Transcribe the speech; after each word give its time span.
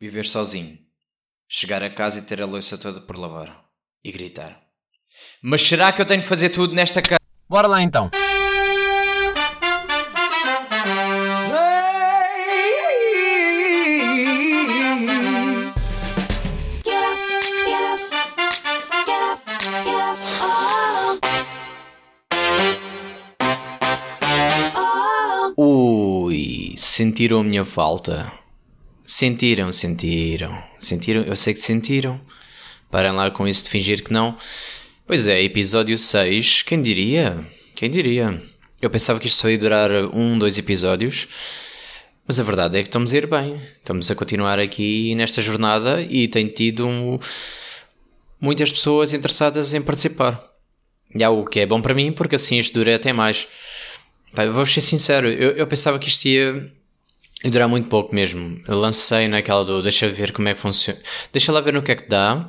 Viver 0.00 0.26
sozinho. 0.26 0.78
Chegar 1.48 1.82
a 1.82 1.92
casa 1.92 2.20
e 2.20 2.22
ter 2.22 2.40
a 2.40 2.46
louça 2.46 2.78
toda 2.78 3.00
por 3.00 3.16
lavar. 3.16 3.64
E 4.04 4.12
gritar. 4.12 4.62
Mas 5.42 5.60
será 5.60 5.90
que 5.90 6.00
eu 6.00 6.06
tenho 6.06 6.20
de 6.20 6.28
fazer 6.28 6.50
tudo 6.50 6.72
nesta 6.72 7.02
casa? 7.02 7.18
Bora 7.48 7.66
lá 7.66 7.82
então. 7.82 8.08
Ui, 25.56 26.76
sentiram 26.76 27.40
a 27.40 27.44
minha 27.44 27.64
falta? 27.64 28.32
Sentiram, 29.10 29.72
sentiram. 29.72 30.62
Sentiram? 30.78 31.22
Eu 31.22 31.34
sei 31.34 31.54
que 31.54 31.60
sentiram. 31.60 32.20
Parem 32.90 33.12
lá 33.12 33.30
com 33.30 33.48
isso 33.48 33.64
de 33.64 33.70
fingir 33.70 34.04
que 34.04 34.12
não. 34.12 34.36
Pois 35.06 35.26
é, 35.26 35.42
episódio 35.42 35.96
6. 35.96 36.62
Quem 36.64 36.82
diria? 36.82 37.42
Quem 37.74 37.88
diria? 37.88 38.38
Eu 38.82 38.90
pensava 38.90 39.18
que 39.18 39.26
isto 39.26 39.40
só 39.40 39.48
ia 39.48 39.56
durar 39.56 39.90
um, 40.14 40.38
dois 40.38 40.58
episódios. 40.58 41.26
Mas 42.26 42.38
a 42.38 42.42
verdade 42.42 42.76
é 42.78 42.82
que 42.82 42.88
estamos 42.90 43.14
a 43.14 43.16
ir 43.16 43.26
bem. 43.26 43.58
Estamos 43.78 44.10
a 44.10 44.14
continuar 44.14 44.58
aqui 44.58 45.14
nesta 45.14 45.40
jornada 45.40 46.02
e 46.02 46.28
tenho 46.28 46.50
tido 46.50 46.86
um- 46.86 47.18
muitas 48.38 48.70
pessoas 48.70 49.14
interessadas 49.14 49.72
em 49.72 49.80
participar. 49.80 50.44
E 51.14 51.24
é 51.24 51.28
o 51.30 51.46
que 51.46 51.60
é 51.60 51.64
bom 51.66 51.80
para 51.80 51.94
mim, 51.94 52.12
porque 52.12 52.34
assim 52.34 52.58
isto 52.58 52.74
dura 52.74 52.94
até 52.94 53.10
mais. 53.14 53.48
Vou 54.52 54.66
ser 54.66 54.82
sincero, 54.82 55.30
eu, 55.32 55.52
eu 55.52 55.66
pensava 55.66 55.98
que 55.98 56.10
isto 56.10 56.26
ia, 56.28 56.70
ia 57.44 57.50
durar 57.50 57.68
muito 57.68 57.88
pouco 57.88 58.14
mesmo. 58.14 58.60
Eu 58.66 58.78
lancei 58.78 59.28
naquela 59.28 59.64
do 59.64 59.82
deixa 59.82 60.08
ver 60.08 60.32
como 60.32 60.48
é 60.48 60.54
que 60.54 60.60
funciona. 60.60 61.00
Deixa 61.32 61.52
lá 61.52 61.60
ver 61.60 61.72
no 61.72 61.82
que 61.82 61.92
é 61.92 61.96
que 61.96 62.08
dá. 62.08 62.48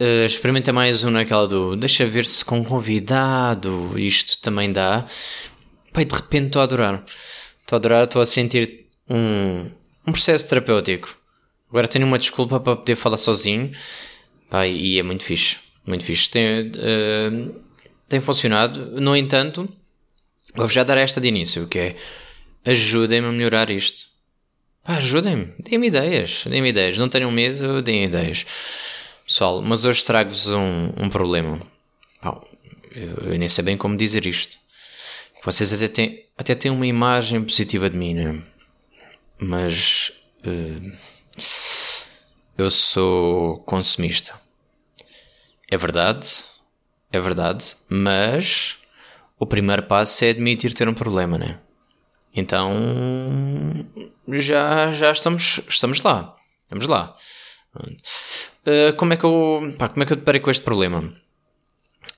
Uh, 0.00 0.26
experimenta 0.26 0.72
mais 0.72 1.04
um 1.04 1.10
naquela 1.10 1.46
do 1.46 1.76
deixa 1.76 2.04
ver 2.04 2.26
se 2.26 2.44
com 2.44 2.64
convidado 2.64 3.98
isto 3.98 4.38
também 4.40 4.72
dá. 4.72 5.06
E 5.96 6.04
de 6.04 6.14
repente 6.14 6.46
estou 6.46 6.60
a 6.60 6.64
adorar. 6.64 7.04
Estou 7.60 7.76
a 7.76 7.78
adorar, 7.78 8.04
estou 8.04 8.20
a 8.20 8.26
sentir 8.26 8.86
um, 9.08 9.70
um 10.06 10.12
processo 10.12 10.48
terapêutico. 10.48 11.16
Agora 11.70 11.88
tenho 11.88 12.06
uma 12.06 12.18
desculpa 12.18 12.60
para 12.60 12.76
poder 12.76 12.96
falar 12.96 13.16
sozinho. 13.16 13.70
Pá, 14.50 14.66
e 14.66 14.98
é 14.98 15.02
muito 15.02 15.24
fixe. 15.24 15.56
Muito 15.86 16.04
fixe. 16.04 16.30
Tem, 16.30 16.68
uh, 16.68 17.62
tem 18.08 18.20
funcionado. 18.20 19.00
No 19.00 19.16
entanto, 19.16 19.68
Vou 20.54 20.68
já 20.68 20.84
dar 20.84 20.96
esta 20.98 21.20
de 21.20 21.28
início, 21.28 21.66
que 21.66 21.78
é 21.78 21.96
ajudem-me 22.64 23.28
a 23.28 23.32
melhorar 23.32 23.70
isto. 23.70 24.08
Ajudem-me, 24.84 25.54
deem-me 25.58 25.86
ideias, 25.86 26.44
deem-me 26.46 26.68
ideias, 26.68 26.98
não 26.98 27.08
tenham 27.08 27.30
medo, 27.30 27.80
deem 27.80 28.04
ideias. 28.04 28.44
Pessoal, 29.26 29.62
mas 29.62 29.84
hoje 29.84 30.04
trago-vos 30.04 30.48
um, 30.48 30.92
um 30.98 31.08
problema. 31.08 31.60
Pá, 32.20 32.38
eu, 32.94 33.32
eu 33.32 33.38
nem 33.38 33.48
sei 33.48 33.64
bem 33.64 33.76
como 33.76 33.96
dizer 33.96 34.26
isto. 34.26 34.58
Vocês 35.42 35.72
até 35.72 35.88
têm, 35.88 36.26
até 36.36 36.54
têm 36.54 36.70
uma 36.70 36.86
imagem 36.86 37.42
positiva 37.42 37.88
de 37.88 37.96
mim, 37.96 38.14
né? 38.14 38.42
Mas 39.38 40.12
eh, 40.44 40.92
eu 42.56 42.70
sou 42.70 43.58
consumista. 43.60 44.38
É 45.70 45.76
verdade, 45.76 46.28
é 47.10 47.20
verdade, 47.20 47.74
mas 47.88 48.76
o 49.38 49.46
primeiro 49.46 49.82
passo 49.82 50.24
é 50.24 50.30
admitir 50.30 50.72
ter 50.74 50.88
um 50.88 50.94
problema, 50.94 51.38
né? 51.38 51.58
Então 52.34 53.86
já, 54.28 54.90
já 54.92 55.12
estamos, 55.12 55.60
estamos 55.68 56.02
lá. 56.02 56.36
Vamos 56.70 56.86
lá. 56.88 57.16
Uh, 57.76 58.94
como 58.96 59.12
é 59.12 59.16
que 59.16 59.24
eu, 59.24 59.74
pá, 59.78 59.88
como 59.88 60.02
é 60.02 60.06
que 60.06 60.12
eu 60.12 60.16
deparei 60.16 60.40
com 60.40 60.50
este 60.50 60.64
problema? 60.64 61.12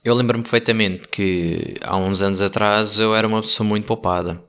Eu 0.03 0.15
lembro-me 0.15 0.43
perfeitamente 0.43 1.07
que 1.09 1.75
há 1.81 1.97
uns 1.97 2.21
anos 2.21 2.41
atrás 2.41 2.99
eu 2.99 3.15
era 3.15 3.27
uma 3.27 3.41
pessoa 3.41 3.67
muito 3.67 3.85
poupada. 3.85 4.41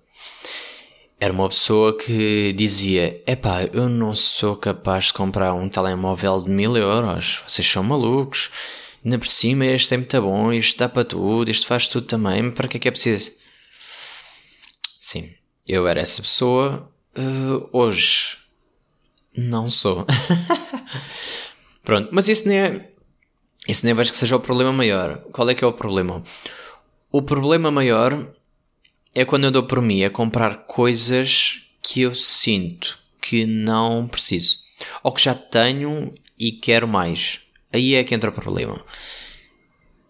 Era 1.21 1.33
uma 1.33 1.49
pessoa 1.49 1.97
que 1.97 2.53
dizia: 2.53 3.23
Epá, 3.27 3.65
eu 3.73 3.89
não 3.89 4.15
sou 4.15 4.57
capaz 4.57 5.07
de 5.07 5.15
comprar 5.15 5.53
um 5.53 5.69
telemóvel 5.69 6.41
de 6.41 6.51
mil 6.51 6.77
euros. 6.77 7.43
Vocês 7.47 7.67
são 7.69 7.83
malucos. 7.83 8.51
Ainda 9.05 9.19
por 9.19 9.27
cima, 9.27 9.67
este 9.67 9.95
é 9.95 9.97
muito 9.97 10.23
bom. 10.23 10.53
Isto 10.53 10.79
dá 10.79 10.89
para 10.89 11.05
tudo. 11.05 11.51
Isto 11.51 11.67
faz 11.67 11.89
tudo 11.89 12.07
também. 12.07 12.51
Para 12.53 12.69
que 12.69 12.77
é 12.77 12.81
que 12.81 12.89
é 12.89 12.91
preciso? 12.91 13.33
Sim, 14.99 15.35
eu 15.69 15.87
era 15.87 16.01
essa 16.01 16.23
pessoa. 16.23 16.91
Uh, 17.17 17.69
hoje, 17.73 18.39
não 19.37 19.71
sou. 19.71 20.07
Pronto, 21.85 22.09
mas 22.13 22.29
isso 22.29 22.49
nem 22.49 22.59
é. 22.59 22.91
Isso 23.67 23.85
nem 23.85 23.95
vejo 23.95 24.11
que 24.11 24.17
seja 24.17 24.37
o 24.37 24.41
problema 24.41 24.73
maior. 24.73 25.19
Qual 25.33 25.49
é 25.49 25.55
que 25.55 25.63
é 25.63 25.67
o 25.67 25.73
problema? 25.73 26.23
O 27.11 27.23
problema 27.23 27.71
maior 27.71 28.33
é 29.15 29.25
quando 29.25 29.45
eu 29.45 29.51
dou 29.51 29.63
por 29.63 29.81
mim 29.81 30.05
a 30.05 30.11
comprar 30.11 30.67
coisas 30.67 31.63
que 31.83 32.03
eu 32.03 32.15
sinto 32.15 32.99
que 33.21 33.45
não 33.45 34.09
preciso. 34.09 34.59
Ou 35.03 35.13
que 35.13 35.23
já 35.23 35.35
tenho 35.35 36.15
e 36.39 36.53
quero 36.53 36.87
mais. 36.87 37.41
Aí 37.73 37.95
é 37.95 38.05
que 38.05 38.15
entra 38.15 38.31
o 38.31 38.33
problema. 38.33 38.85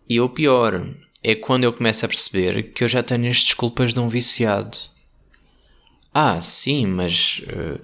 E 0.09 0.21
o 0.21 0.29
pior 0.29 0.95
é 1.23 1.35
quando 1.35 1.65
eu 1.65 1.73
começo 1.73 2.05
a 2.05 2.09
perceber 2.09 2.73
que 2.73 2.85
eu 2.85 2.89
já 2.89 3.03
tenho 3.03 3.29
as 3.29 3.43
desculpas 3.43 3.93
de 3.93 4.01
um 4.01 4.09
viciado. 4.09 4.79
Ah, 6.21 6.41
sim, 6.41 6.85
mas 6.85 7.43
uh, 7.45 7.81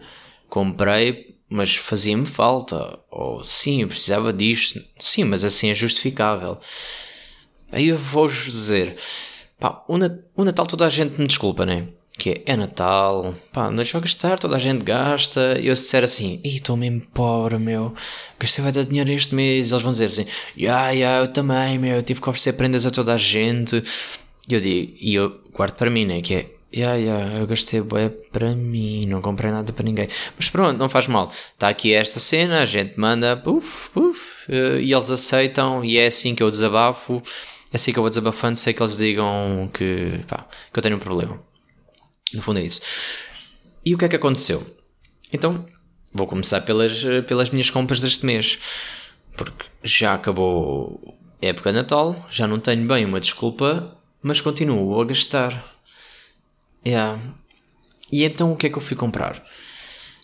comprei, 0.48 1.36
mas 1.48 1.76
fazia-me 1.76 2.26
falta. 2.26 2.98
Ou 3.08 3.44
sim, 3.44 3.82
eu 3.82 3.86
precisava 3.86 4.32
disto. 4.32 4.82
Sim, 4.98 5.22
mas 5.22 5.44
assim 5.44 5.70
é 5.70 5.74
justificável. 5.74 6.58
Aí 7.70 7.86
eu 7.90 7.96
vou-vos 7.96 8.44
dizer: 8.46 8.96
pá, 9.60 9.84
o, 9.86 9.96
Nat 9.96 10.18
o 10.34 10.44
Natal 10.44 10.66
toda 10.66 10.84
a 10.84 10.88
gente 10.88 11.16
me 11.16 11.28
desculpa, 11.28 11.64
né? 11.64 11.86
Que 12.18 12.30
é, 12.30 12.42
é 12.46 12.56
Natal, 12.56 13.36
pá, 13.52 13.68
não 13.68 13.76
deixa 13.76 13.96
eu 13.96 14.00
gastar, 14.00 14.36
toda 14.40 14.56
a 14.56 14.58
gente 14.58 14.82
gasta. 14.82 15.56
E 15.60 15.68
eu 15.68 15.76
se 15.76 15.84
disser 15.84 16.02
assim, 16.02 16.40
ih, 16.42 16.56
estou 16.56 16.76
mesmo 16.76 17.02
pobre, 17.14 17.56
meu, 17.56 17.94
gastei 18.36 18.64
vai 18.64 18.72
dar 18.72 18.84
dinheiro 18.84 19.12
este 19.12 19.32
mês. 19.32 19.70
Eles 19.70 19.82
vão 19.82 19.92
dizer 19.92 20.06
assim, 20.06 20.26
ya, 20.56 20.90
ya, 20.90 21.20
eu 21.20 21.32
também, 21.32 21.78
meu, 21.78 22.02
tive 22.02 22.20
que 22.20 22.28
oferecer 22.28 22.54
prendas 22.54 22.84
a 22.84 22.90
toda 22.90 23.14
a 23.14 23.16
gente. 23.16 23.80
E 24.48 24.54
eu 24.54 24.60
digo, 24.60 24.92
e 25.00 25.14
eu 25.14 25.40
guardo 25.52 25.76
para 25.76 25.88
mim, 25.88 26.04
né? 26.04 26.20
Que 26.20 26.34
é, 26.34 26.54
ya, 26.74 26.94
ya, 26.94 27.38
eu 27.38 27.46
gastei 27.46 27.80
bué 27.80 28.08
para 28.08 28.54
mim, 28.54 29.06
não 29.06 29.22
comprei 29.22 29.50
nada 29.50 29.72
para 29.72 29.84
ninguém. 29.84 30.08
Mas 30.36 30.48
pronto, 30.48 30.78
não 30.78 30.88
faz 30.88 31.06
mal. 31.06 31.30
Está 31.52 31.68
aqui 31.68 31.92
esta 31.94 32.18
cena, 32.20 32.62
a 32.62 32.66
gente 32.66 32.98
manda, 32.98 33.36
puf, 33.36 33.90
puf, 33.90 34.52
eh, 34.52 34.80
e 34.80 34.92
eles 34.92 35.10
aceitam, 35.10 35.84
e 35.84 35.98
é 35.98 36.06
assim 36.06 36.34
que 36.34 36.42
eu 36.42 36.50
desabafo. 36.50 37.22
É 37.72 37.76
assim 37.76 37.92
que 37.92 37.98
eu 37.98 38.02
vou 38.02 38.10
desabafando, 38.10 38.56
sei 38.58 38.72
que 38.72 38.82
eles 38.82 38.96
digam 38.96 39.68
que, 39.72 40.20
pá, 40.28 40.46
que 40.72 40.78
eu 40.78 40.82
tenho 40.82 40.96
um 40.96 41.00
problema. 41.00 41.40
No 42.32 42.42
fundo 42.42 42.58
é 42.60 42.62
isso. 42.62 42.80
E 43.84 43.94
o 43.94 43.98
que 43.98 44.04
é 44.04 44.08
que 44.08 44.16
aconteceu? 44.16 44.64
Então, 45.32 45.66
vou 46.12 46.26
começar 46.26 46.60
pelas, 46.60 47.04
pelas 47.26 47.50
minhas 47.50 47.70
compras 47.70 48.00
deste 48.00 48.24
mês. 48.24 48.58
Porque 49.36 49.66
já 49.82 50.14
acabou 50.14 51.18
a 51.42 51.46
época 51.46 51.72
de 51.72 51.78
Natal, 51.78 52.26
já 52.30 52.46
não 52.46 52.60
tenho 52.60 52.86
bem 52.86 53.04
uma 53.04 53.20
desculpa, 53.20 53.96
mas 54.22 54.40
continuo 54.40 55.00
a 55.00 55.04
gastar. 55.04 55.73
Yeah. 56.86 57.20
E 58.10 58.24
então 58.24 58.52
o 58.52 58.56
que 58.56 58.66
é 58.66 58.70
que 58.70 58.76
eu 58.76 58.82
fui 58.82 58.96
comprar? 58.96 59.42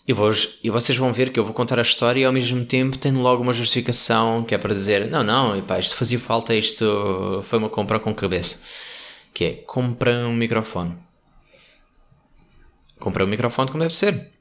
E, 0.07 0.13
vou, 0.13 0.31
e 0.63 0.69
vocês 0.69 0.97
vão 0.97 1.13
ver 1.13 1.31
que 1.31 1.39
eu 1.39 1.45
vou 1.45 1.53
contar 1.53 1.77
a 1.79 1.83
história 1.83 2.19
e 2.19 2.25
ao 2.25 2.33
mesmo 2.33 2.65
tempo 2.65 2.97
tenho 2.97 3.19
logo 3.21 3.43
uma 3.43 3.53
justificação 3.53 4.43
que 4.43 4.55
é 4.55 4.57
para 4.57 4.73
dizer: 4.73 5.07
não, 5.09 5.23
não, 5.23 5.57
epá, 5.57 5.79
isto 5.79 5.95
fazia 5.95 6.19
falta, 6.19 6.55
isto 6.55 7.43
foi 7.47 7.59
uma 7.59 7.69
compra 7.69 7.99
com 7.99 8.13
cabeça. 8.13 8.61
Que 9.33 9.45
é: 9.45 9.53
comprei 9.53 10.15
um 10.15 10.33
microfone. 10.33 10.97
Comprei 12.99 13.25
um 13.25 13.29
microfone 13.29 13.69
como 13.69 13.83
deve 13.83 13.95
ser. 13.95 14.31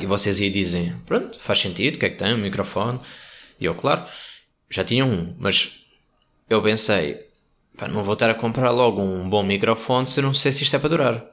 E 0.00 0.06
vocês 0.06 0.40
aí 0.40 0.50
dizem: 0.50 0.96
pronto, 1.06 1.38
faz 1.40 1.60
sentido, 1.60 1.96
o 1.96 1.98
que 1.98 2.06
é 2.06 2.10
que 2.10 2.16
tem? 2.16 2.34
Um 2.34 2.38
microfone. 2.38 3.00
E 3.60 3.64
eu, 3.64 3.74
claro, 3.74 4.04
já 4.70 4.82
tinha 4.84 5.04
um, 5.04 5.34
mas 5.38 5.84
eu 6.48 6.62
pensei: 6.62 7.26
pá, 7.76 7.88
não 7.88 8.04
vou 8.04 8.14
estar 8.14 8.30
a 8.30 8.34
comprar 8.34 8.70
logo 8.70 9.02
um 9.02 9.28
bom 9.28 9.42
microfone 9.42 10.06
se 10.06 10.20
eu 10.20 10.24
não 10.24 10.34
sei 10.34 10.52
se 10.52 10.62
isto 10.64 10.76
é 10.76 10.78
para 10.78 10.88
durar. 10.88 11.31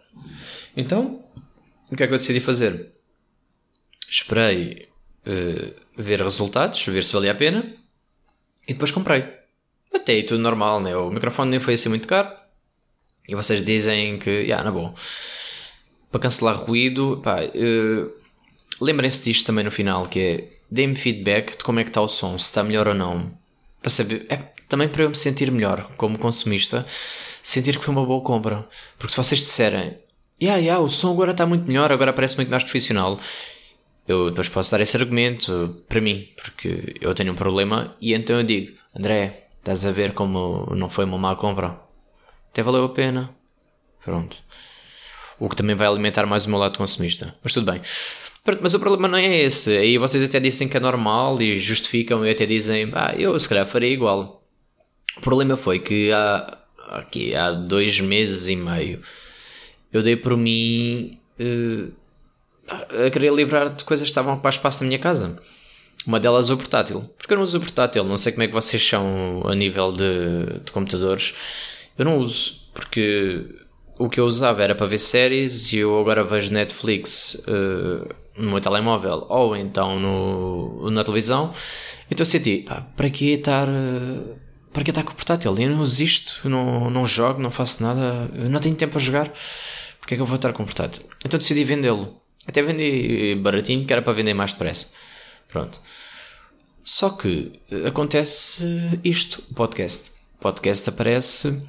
Então, 0.75 1.23
o 1.91 1.95
que 1.95 2.03
é 2.03 2.07
que 2.07 2.13
eu 2.13 2.17
decidi 2.17 2.39
fazer? 2.39 2.91
Esperei 4.09 4.89
uh, 5.25 6.01
ver 6.01 6.21
resultados, 6.21 6.83
ver 6.85 7.03
se 7.03 7.13
valia 7.13 7.31
a 7.31 7.35
pena 7.35 7.73
e 8.67 8.73
depois 8.73 8.91
comprei. 8.91 9.25
Até 9.93 10.13
aí 10.13 10.23
tudo 10.23 10.41
normal, 10.41 10.79
né? 10.79 10.95
O 10.95 11.09
microfone 11.09 11.51
nem 11.51 11.59
foi 11.59 11.73
assim 11.73 11.89
muito 11.89 12.07
caro. 12.07 12.29
E 13.27 13.35
vocês 13.35 13.63
dizem 13.63 14.17
que, 14.17 14.41
já, 14.41 14.47
yeah, 14.47 14.63
na 14.63 14.71
boa. 14.71 14.93
Para 16.11 16.21
cancelar 16.21 16.55
ruído, 16.55 17.21
pá, 17.23 17.43
uh, 17.43 18.11
lembrem-se 18.81 19.23
disto 19.23 19.45
também 19.45 19.63
no 19.63 19.71
final, 19.71 20.07
que 20.07 20.19
é 20.19 20.49
deem-me 20.69 20.95
feedback 20.95 21.57
de 21.57 21.63
como 21.63 21.79
é 21.79 21.83
que 21.83 21.89
está 21.89 22.01
o 22.01 22.07
som, 22.07 22.37
se 22.37 22.45
está 22.45 22.63
melhor 22.63 22.87
ou 22.87 22.95
não. 22.95 23.31
Para 23.81 23.89
saber, 23.89 24.25
é, 24.29 24.51
também 24.69 24.87
para 24.87 25.03
eu 25.03 25.09
me 25.09 25.15
sentir 25.15 25.51
melhor 25.51 25.91
como 25.97 26.17
consumista, 26.17 26.85
sentir 27.43 27.77
que 27.77 27.83
foi 27.83 27.93
uma 27.93 28.05
boa 28.05 28.21
compra. 28.21 28.65
Porque 28.97 29.11
se 29.11 29.17
vocês 29.17 29.41
disserem, 29.41 29.97
yeah, 30.41 30.61
yeah, 30.61 30.81
o 30.81 30.89
som 30.89 31.11
agora 31.11 31.31
está 31.31 31.45
muito 31.45 31.67
melhor, 31.67 31.91
agora 31.91 32.13
parece 32.13 32.37
muito 32.37 32.49
mais 32.49 32.63
profissional, 32.63 33.19
eu 34.07 34.29
depois 34.29 34.47
posso 34.47 34.71
dar 34.71 34.79
esse 34.79 34.95
argumento 34.95 35.83
para 35.89 35.99
mim, 35.99 36.29
porque 36.35 36.95
eu 37.01 37.13
tenho 37.13 37.33
um 37.33 37.35
problema 37.35 37.95
e 37.99 38.13
então 38.13 38.37
eu 38.37 38.43
digo: 38.43 38.77
André, 38.95 39.47
estás 39.59 39.85
a 39.85 39.91
ver 39.91 40.13
como 40.13 40.73
não 40.75 40.89
foi 40.89 41.05
uma 41.05 41.17
má 41.17 41.35
compra? 41.35 41.79
Até 42.51 42.63
valeu 42.63 42.85
a 42.85 42.89
pena. 42.89 43.29
Pronto. 44.03 44.37
O 45.39 45.47
que 45.47 45.55
também 45.55 45.75
vai 45.75 45.87
alimentar 45.87 46.25
mais 46.25 46.45
o 46.45 46.49
meu 46.49 46.59
lado 46.59 46.77
consumista. 46.77 47.35
Mas 47.43 47.53
tudo 47.53 47.71
bem. 47.71 47.81
Mas 48.61 48.73
o 48.73 48.79
problema 48.79 49.07
não 49.07 49.17
é 49.17 49.41
esse. 49.41 49.77
Aí 49.77 49.97
vocês 49.97 50.23
até 50.23 50.39
dizem 50.39 50.67
que 50.67 50.75
é 50.75 50.79
normal 50.79 51.39
e 51.41 51.57
justificam 51.59 52.25
e 52.25 52.31
até 52.31 52.45
dizem, 52.45 52.91
ah, 52.93 53.13
eu 53.15 53.39
se 53.39 53.47
calhar 53.47 53.67
faria 53.67 53.89
igual. 53.89 54.38
O 55.17 55.21
problema 55.21 55.57
foi 55.57 55.79
que 55.79 56.11
há, 56.11 56.57
aqui, 56.89 57.35
há 57.35 57.51
dois 57.51 57.99
meses 57.99 58.47
e 58.47 58.55
meio 58.55 59.01
eu 59.91 60.01
dei 60.01 60.15
por 60.15 60.37
mim 60.37 61.11
uh, 61.39 61.91
a 63.05 63.09
querer 63.09 63.33
livrar 63.33 63.73
de 63.73 63.83
coisas 63.83 64.05
que 64.05 64.11
estavam 64.11 64.31
a 64.31 64.35
ocupar 64.35 64.51
espaço 64.51 64.83
na 64.83 64.87
minha 64.87 64.99
casa. 64.99 65.41
Uma 66.05 66.19
delas 66.19 66.49
o 66.49 66.57
portátil. 66.57 67.09
Porque 67.17 67.33
eu 67.33 67.37
não 67.37 67.43
uso 67.43 67.57
o 67.57 67.61
portátil. 67.61 68.03
Não 68.03 68.17
sei 68.17 68.31
como 68.31 68.43
é 68.43 68.47
que 68.47 68.53
vocês 68.53 68.85
são 68.85 69.41
a 69.45 69.55
nível 69.55 69.91
de, 69.91 70.61
de 70.63 70.71
computadores. 70.71 71.33
Eu 71.97 72.05
não 72.05 72.19
uso. 72.19 72.59
Porque 72.73 73.45
o 73.97 74.07
que 74.07 74.19
eu 74.19 74.25
usava 74.25 74.63
era 74.63 74.75
para 74.75 74.85
ver 74.85 74.99
séries 74.99 75.73
e 75.73 75.79
eu 75.79 75.99
agora 75.99 76.23
vejo 76.23 76.53
Netflix 76.53 77.33
uh, 77.47 78.07
no 78.37 78.51
meu 78.51 78.61
telemóvel 78.61 79.25
ou 79.27 79.55
então 79.55 79.99
no, 79.99 80.89
na 80.91 81.03
televisão. 81.03 81.53
Então 82.09 82.21
eu 82.21 82.25
senti, 82.25 82.59
pá, 82.59 82.81
para 82.95 83.09
que 83.09 83.33
estar. 83.33 83.67
Uh, 83.67 84.48
para 84.71 84.83
que 84.83 84.91
estar 84.91 85.03
com 85.03 85.11
o 85.11 85.15
portátil? 85.15 85.55
Eu 85.57 85.69
não 85.69 85.83
existo, 85.83 86.47
não, 86.47 86.89
não 86.89 87.05
jogo, 87.05 87.41
não 87.41 87.51
faço 87.51 87.81
nada, 87.81 88.27
não 88.33 88.59
tenho 88.59 88.75
tempo 88.75 88.97
a 88.97 89.01
jogar. 89.01 89.31
Porque 89.99 90.13
é 90.13 90.17
que 90.17 90.21
eu 90.21 90.25
vou 90.25 90.35
estar 90.35 90.53
com 90.53 90.63
o 90.63 90.65
portátil? 90.65 91.03
Então 91.25 91.37
decidi 91.37 91.63
vendê-lo. 91.63 92.19
Até 92.47 92.61
vendi 92.61 93.35
baratinho, 93.41 93.85
que 93.85 93.93
era 93.93 94.01
para 94.01 94.13
vender 94.13 94.33
mais 94.33 94.53
depressa. 94.53 94.87
Pronto. 95.47 95.79
Só 96.83 97.09
que 97.09 97.59
acontece 97.85 98.63
isto, 99.03 99.43
o 99.51 99.53
podcast. 99.53 100.11
O 100.37 100.41
podcast 100.41 100.89
aparece 100.89 101.61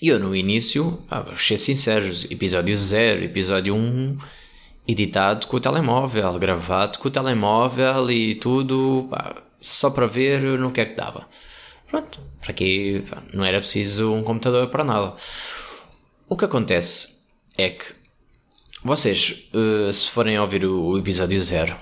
e 0.00 0.08
eu 0.08 0.18
no 0.20 0.34
início, 0.34 1.02
ah, 1.10 1.22
vou 1.22 1.36
ser 1.36 1.58
sincero, 1.58 2.06
episódio 2.30 2.76
0, 2.76 3.24
episódio 3.24 3.74
1, 3.74 3.78
um, 3.78 4.16
editado 4.86 5.48
com 5.48 5.56
o 5.56 5.60
telemóvel, 5.60 6.38
gravado 6.38 7.00
com 7.00 7.08
o 7.08 7.10
telemóvel 7.10 8.08
e 8.08 8.36
tudo, 8.36 9.08
pá, 9.10 9.42
só 9.60 9.90
para 9.90 10.06
ver 10.06 10.40
no 10.40 10.70
que 10.70 10.80
é 10.80 10.84
que 10.84 10.94
dava. 10.94 11.26
Pronto, 11.88 12.20
para 12.40 12.50
aqui 12.50 13.04
não 13.32 13.44
era 13.44 13.58
preciso 13.58 14.12
um 14.12 14.22
computador 14.22 14.68
para 14.68 14.84
nada. 14.84 15.14
O 16.28 16.36
que 16.36 16.44
acontece 16.44 17.24
é 17.56 17.70
que 17.70 17.94
vocês, 18.84 19.48
uh, 19.54 19.92
se 19.92 20.08
forem 20.10 20.38
ouvir 20.38 20.64
o, 20.64 20.98
episódio 20.98 21.40
0, 21.40 21.76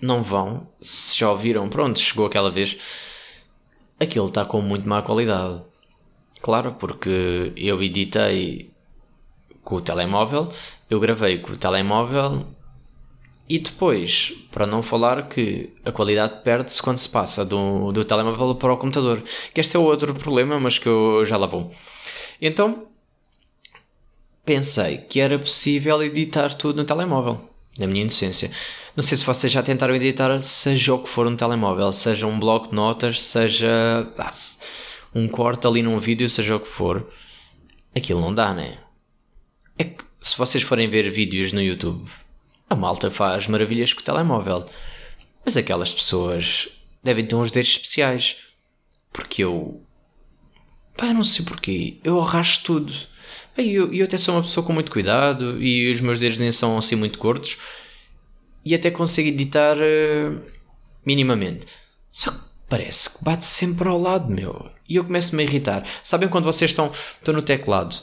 não 0.00 0.22
vão, 0.22 0.68
se 0.80 1.18
já 1.18 1.30
ouviram, 1.30 1.68
pronto, 1.68 1.98
chegou 1.98 2.26
aquela 2.26 2.50
vez, 2.50 2.78
aquilo 3.98 4.28
está 4.28 4.44
com 4.44 4.60
muito 4.60 4.88
má 4.88 5.02
qualidade. 5.02 5.62
Claro, 6.40 6.74
porque 6.74 7.52
eu 7.56 7.82
editei 7.82 8.70
com 9.64 9.76
o 9.76 9.80
telemóvel, 9.80 10.52
eu 10.88 11.00
gravei 11.00 11.38
com 11.38 11.52
o 11.52 11.56
telemóvel 11.56 12.46
e 13.48 13.58
depois, 13.58 14.34
para 14.50 14.66
não 14.66 14.82
falar 14.82 15.28
que 15.28 15.70
a 15.82 15.90
qualidade 15.90 16.42
perde-se 16.42 16.82
quando 16.82 16.98
se 16.98 17.08
passa 17.08 17.44
do, 17.46 17.90
do 17.92 18.04
telemóvel 18.04 18.54
para 18.54 18.74
o 18.74 18.76
computador. 18.76 19.22
Que 19.54 19.60
este 19.60 19.76
é 19.76 19.78
outro 19.78 20.14
problema, 20.14 20.60
mas 20.60 20.78
que 20.78 20.86
eu 20.86 21.24
já 21.24 21.38
lá 21.38 21.46
vou. 21.46 21.72
Então, 22.42 22.86
pensei 24.44 24.98
que 24.98 25.18
era 25.18 25.38
possível 25.38 26.02
editar 26.02 26.54
tudo 26.54 26.76
no 26.76 26.84
telemóvel, 26.84 27.40
na 27.78 27.86
minha 27.86 28.02
inocência. 28.02 28.50
Não 28.94 29.02
sei 29.02 29.16
se 29.16 29.24
vocês 29.24 29.50
já 29.50 29.62
tentaram 29.62 29.94
editar, 29.94 30.38
seja 30.40 30.92
o 30.92 31.02
que 31.02 31.08
for 31.08 31.30
no 31.30 31.36
telemóvel, 31.36 31.90
seja 31.92 32.26
um 32.26 32.38
bloco 32.38 32.68
de 32.68 32.74
notas, 32.74 33.22
seja 33.22 34.12
ah, 34.18 34.32
um 35.14 35.26
corte 35.26 35.66
ali 35.66 35.82
num 35.82 35.98
vídeo, 35.98 36.28
seja 36.28 36.56
o 36.56 36.60
que 36.60 36.68
for. 36.68 37.10
Aquilo 37.96 38.20
não 38.20 38.34
dá, 38.34 38.52
né? 38.52 38.76
É 39.78 39.84
que 39.84 40.04
se 40.20 40.36
vocês 40.36 40.62
forem 40.62 40.90
ver 40.90 41.10
vídeos 41.10 41.52
no 41.52 41.62
YouTube, 41.62 42.10
a 42.68 42.76
malta 42.76 43.10
faz 43.10 43.46
maravilhas 43.46 43.92
com 43.92 44.00
o 44.00 44.04
telemóvel. 44.04 44.68
Mas 45.44 45.56
aquelas 45.56 45.92
pessoas 45.92 46.68
devem 47.02 47.24
ter 47.24 47.34
uns 47.34 47.50
dedos 47.50 47.70
especiais. 47.70 48.36
Porque 49.12 49.42
eu. 49.42 49.82
Pá, 50.96 51.06
eu 51.06 51.14
não 51.14 51.24
sei 51.24 51.44
porquê. 51.44 51.98
Eu 52.04 52.20
arrasto 52.20 52.64
tudo. 52.64 52.92
E 53.56 53.74
eu, 53.74 53.92
eu 53.92 54.04
até 54.04 54.18
sou 54.18 54.34
uma 54.34 54.42
pessoa 54.42 54.64
com 54.64 54.72
muito 54.72 54.92
cuidado 54.92 55.60
e 55.60 55.90
os 55.90 56.00
meus 56.00 56.18
dedos 56.18 56.38
nem 56.38 56.52
são 56.52 56.76
assim 56.76 56.94
muito 56.94 57.18
curtos. 57.18 57.56
E 58.64 58.74
até 58.74 58.90
consigo 58.90 59.28
editar 59.28 59.76
uh, 59.76 60.40
minimamente. 61.04 61.66
Só 62.12 62.30
que 62.30 62.38
parece 62.68 63.16
que 63.16 63.24
bate 63.24 63.46
sempre 63.46 63.88
ao 63.88 63.98
lado, 63.98 64.30
meu. 64.30 64.70
E 64.88 64.96
eu 64.96 65.04
começo-me 65.04 65.42
a 65.42 65.46
irritar. 65.46 65.84
Sabem 66.02 66.28
quando 66.28 66.44
vocês 66.44 66.70
estão, 66.70 66.92
estão 67.18 67.34
no 67.34 67.42
teclado 67.42 67.96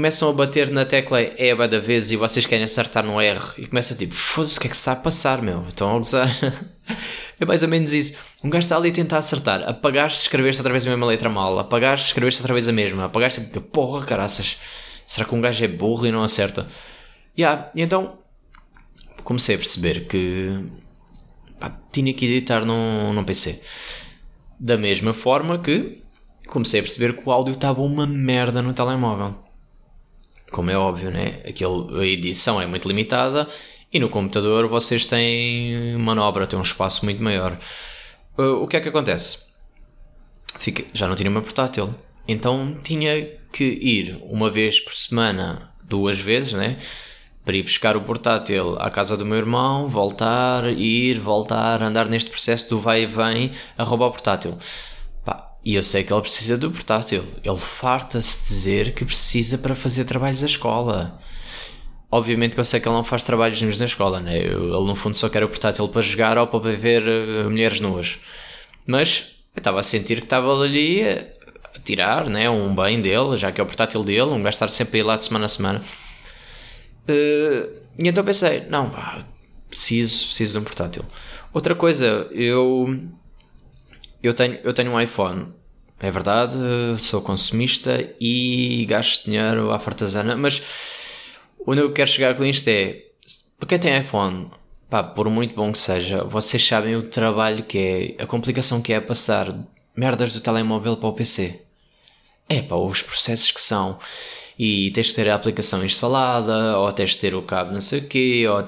começam 0.00 0.30
a 0.30 0.32
bater 0.32 0.70
na 0.70 0.86
tecla 0.86 1.20
E 1.20 1.50
a 1.50 1.66
da 1.66 1.78
vez 1.78 2.10
e 2.10 2.16
vocês 2.16 2.46
querem 2.46 2.64
acertar 2.64 3.04
no 3.04 3.20
R 3.20 3.38
e 3.58 3.66
começam 3.66 3.94
tipo, 3.94 4.14
foda-se, 4.14 4.56
o 4.56 4.60
que 4.62 4.66
é 4.66 4.70
que 4.70 4.76
se 4.76 4.80
está 4.80 4.92
a 4.92 4.96
passar, 4.96 5.42
meu? 5.42 5.62
Estão 5.68 5.94
a 5.94 5.98
gozar. 5.98 6.30
é 7.38 7.44
mais 7.44 7.62
ou 7.62 7.68
menos 7.68 7.92
isso. 7.92 8.18
Um 8.42 8.48
gajo 8.48 8.64
está 8.64 8.78
ali 8.78 8.88
a 8.88 8.92
tentar 8.92 9.18
acertar. 9.18 9.62
Apagaste, 9.68 10.22
escreveste 10.22 10.62
outra 10.62 10.72
vez 10.72 10.86
a 10.86 10.88
mesma 10.88 11.04
letra 11.04 11.28
mal. 11.28 11.58
Apagaste, 11.58 12.06
escreveste 12.06 12.40
outra 12.40 12.54
vez 12.54 12.66
a 12.66 12.72
mesma. 12.72 13.04
Apagaste, 13.04 13.42
tipo, 13.42 13.60
porra, 13.60 14.06
caraças. 14.06 14.58
Será 15.06 15.28
que 15.28 15.34
um 15.34 15.40
gajo 15.42 15.62
é 15.62 15.68
burro 15.68 16.06
e 16.06 16.10
não 16.10 16.22
acerta? 16.22 16.66
Yeah, 17.38 17.70
e 17.74 17.82
então 17.82 18.20
comecei 19.22 19.56
a 19.56 19.58
perceber 19.58 20.06
que 20.06 20.64
pá, 21.60 21.78
tinha 21.92 22.14
que 22.14 22.24
editar 22.24 22.64
num, 22.64 23.12
num 23.12 23.24
PC. 23.24 23.60
Da 24.58 24.78
mesma 24.78 25.12
forma 25.12 25.58
que 25.58 26.02
comecei 26.46 26.80
a 26.80 26.82
perceber 26.82 27.18
que 27.18 27.28
o 27.28 27.30
áudio 27.30 27.52
estava 27.52 27.82
uma 27.82 28.06
merda 28.06 28.62
no 28.62 28.72
telemóvel 28.72 29.49
como 30.50 30.70
é 30.70 30.76
óbvio, 30.76 31.10
né? 31.10 31.40
Aquilo, 31.46 31.98
a 31.98 32.06
edição 32.06 32.60
é 32.60 32.66
muito 32.66 32.86
limitada 32.88 33.48
e 33.92 33.98
no 33.98 34.08
computador 34.08 34.68
vocês 34.68 35.06
têm 35.06 35.96
manobra, 35.96 36.46
têm 36.46 36.58
um 36.58 36.62
espaço 36.62 37.04
muito 37.04 37.22
maior. 37.22 37.58
Uh, 38.38 38.62
o 38.62 38.68
que 38.68 38.76
é 38.76 38.80
que 38.80 38.88
acontece? 38.88 39.50
Fica, 40.58 40.84
já 40.92 41.08
não 41.08 41.16
tinha 41.16 41.30
uma 41.30 41.42
portátil, 41.42 41.94
então 42.26 42.76
tinha 42.82 43.28
que 43.52 43.64
ir 43.64 44.18
uma 44.22 44.50
vez 44.50 44.80
por 44.80 44.94
semana, 44.94 45.72
duas 45.82 46.18
vezes, 46.18 46.52
né? 46.52 46.76
Para 47.44 47.56
ir 47.56 47.62
buscar 47.62 47.96
o 47.96 48.02
portátil 48.02 48.76
à 48.78 48.90
casa 48.90 49.16
do 49.16 49.24
meu 49.24 49.38
irmão, 49.38 49.88
voltar, 49.88 50.68
ir, 50.70 51.18
voltar, 51.18 51.82
andar 51.82 52.08
neste 52.08 52.30
processo 52.30 52.70
do 52.70 52.78
vai 52.78 53.02
e 53.02 53.06
vem 53.06 53.52
a 53.76 53.82
roubar 53.82 54.06
o 54.06 54.12
portátil. 54.12 54.58
E 55.64 55.74
eu 55.74 55.82
sei 55.82 56.02
que 56.02 56.12
ele 56.12 56.22
precisa 56.22 56.56
do 56.56 56.70
portátil. 56.70 57.24
Ele 57.44 57.58
farta-se 57.58 58.46
dizer 58.46 58.94
que 58.94 59.04
precisa 59.04 59.58
para 59.58 59.74
fazer 59.74 60.04
trabalhos 60.04 60.40
da 60.40 60.46
escola. 60.46 61.20
Obviamente 62.10 62.54
que 62.54 62.60
eu 62.60 62.64
sei 62.64 62.80
que 62.80 62.88
ele 62.88 62.96
não 62.96 63.04
faz 63.04 63.22
trabalhos 63.22 63.60
na 63.60 63.84
escola, 63.84 64.20
né? 64.20 64.38
Ele 64.38 64.56
no 64.56 64.96
fundo 64.96 65.16
só 65.16 65.28
quer 65.28 65.44
o 65.44 65.48
portátil 65.48 65.86
para 65.88 66.00
jogar 66.00 66.38
ou 66.38 66.46
para 66.46 66.72
ver 66.72 67.02
uh, 67.06 67.50
mulheres 67.50 67.80
nuas. 67.80 68.18
Mas 68.86 69.32
eu 69.54 69.60
estava 69.60 69.80
a 69.80 69.82
sentir 69.82 70.16
que 70.16 70.24
estava 70.24 70.50
ali 70.60 71.02
a 71.02 71.78
tirar 71.84 72.28
né? 72.28 72.48
um 72.48 72.74
bem 72.74 73.00
dele, 73.00 73.36
já 73.36 73.52
que 73.52 73.60
é 73.60 73.64
o 73.64 73.66
portátil 73.66 74.02
dele, 74.02 74.22
um 74.22 74.42
gajo 74.42 74.54
estar 74.54 74.68
sempre 74.68 74.98
a 74.98 75.02
ir 75.02 75.06
lá 75.06 75.16
de 75.16 75.24
semana 75.24 75.44
a 75.44 75.48
semana. 75.48 75.82
Uh, 77.08 77.80
e 77.98 78.08
então 78.08 78.24
pensei, 78.24 78.64
não, 78.68 78.92
preciso, 79.68 80.26
preciso 80.26 80.54
de 80.54 80.58
um 80.58 80.64
portátil. 80.64 81.04
Outra 81.52 81.74
coisa, 81.74 82.28
eu 82.32 83.08
eu 84.22 84.34
tenho, 84.34 84.58
eu 84.62 84.72
tenho 84.72 84.92
um 84.92 85.00
iPhone, 85.00 85.48
é 85.98 86.10
verdade, 86.10 86.56
sou 86.98 87.20
consumista 87.20 88.14
e 88.20 88.84
gasto 88.88 89.24
dinheiro 89.26 89.70
à 89.70 89.78
fartazana, 89.78 90.36
mas 90.36 90.62
onde 91.66 91.80
eu 91.80 91.92
quero 91.92 92.10
chegar 92.10 92.36
com 92.36 92.44
isto 92.44 92.68
é, 92.68 93.04
para 93.58 93.68
quem 93.68 93.78
tem 93.78 93.98
iPhone, 93.98 94.50
pá, 94.88 95.02
por 95.02 95.28
muito 95.28 95.54
bom 95.54 95.70
que 95.72 95.78
seja, 95.78 96.24
vocês 96.24 96.66
sabem 96.66 96.96
o 96.96 97.02
trabalho 97.02 97.62
que 97.64 98.16
é, 98.18 98.22
a 98.22 98.26
complicação 98.26 98.80
que 98.80 98.92
é 98.92 99.00
passar 99.00 99.54
merdas 99.94 100.32
do 100.32 100.40
telemóvel 100.40 100.96
para 100.96 101.08
o 101.08 101.12
PC. 101.12 101.60
É 102.48 102.62
pá, 102.62 102.76
os 102.76 103.02
processos 103.02 103.50
que 103.52 103.60
são. 103.60 103.98
E 104.58 104.90
tens 104.90 105.08
de 105.08 105.14
ter 105.14 105.28
a 105.30 105.34
aplicação 105.34 105.84
instalada, 105.84 106.78
ou 106.78 106.92
tens 106.92 107.10
de 107.12 107.18
ter 107.18 107.34
o 107.34 107.42
cabo 107.42 107.72
não 107.72 107.80
sei 107.80 108.00
o 108.00 108.08
quê, 108.08 108.46
ou 108.48 108.62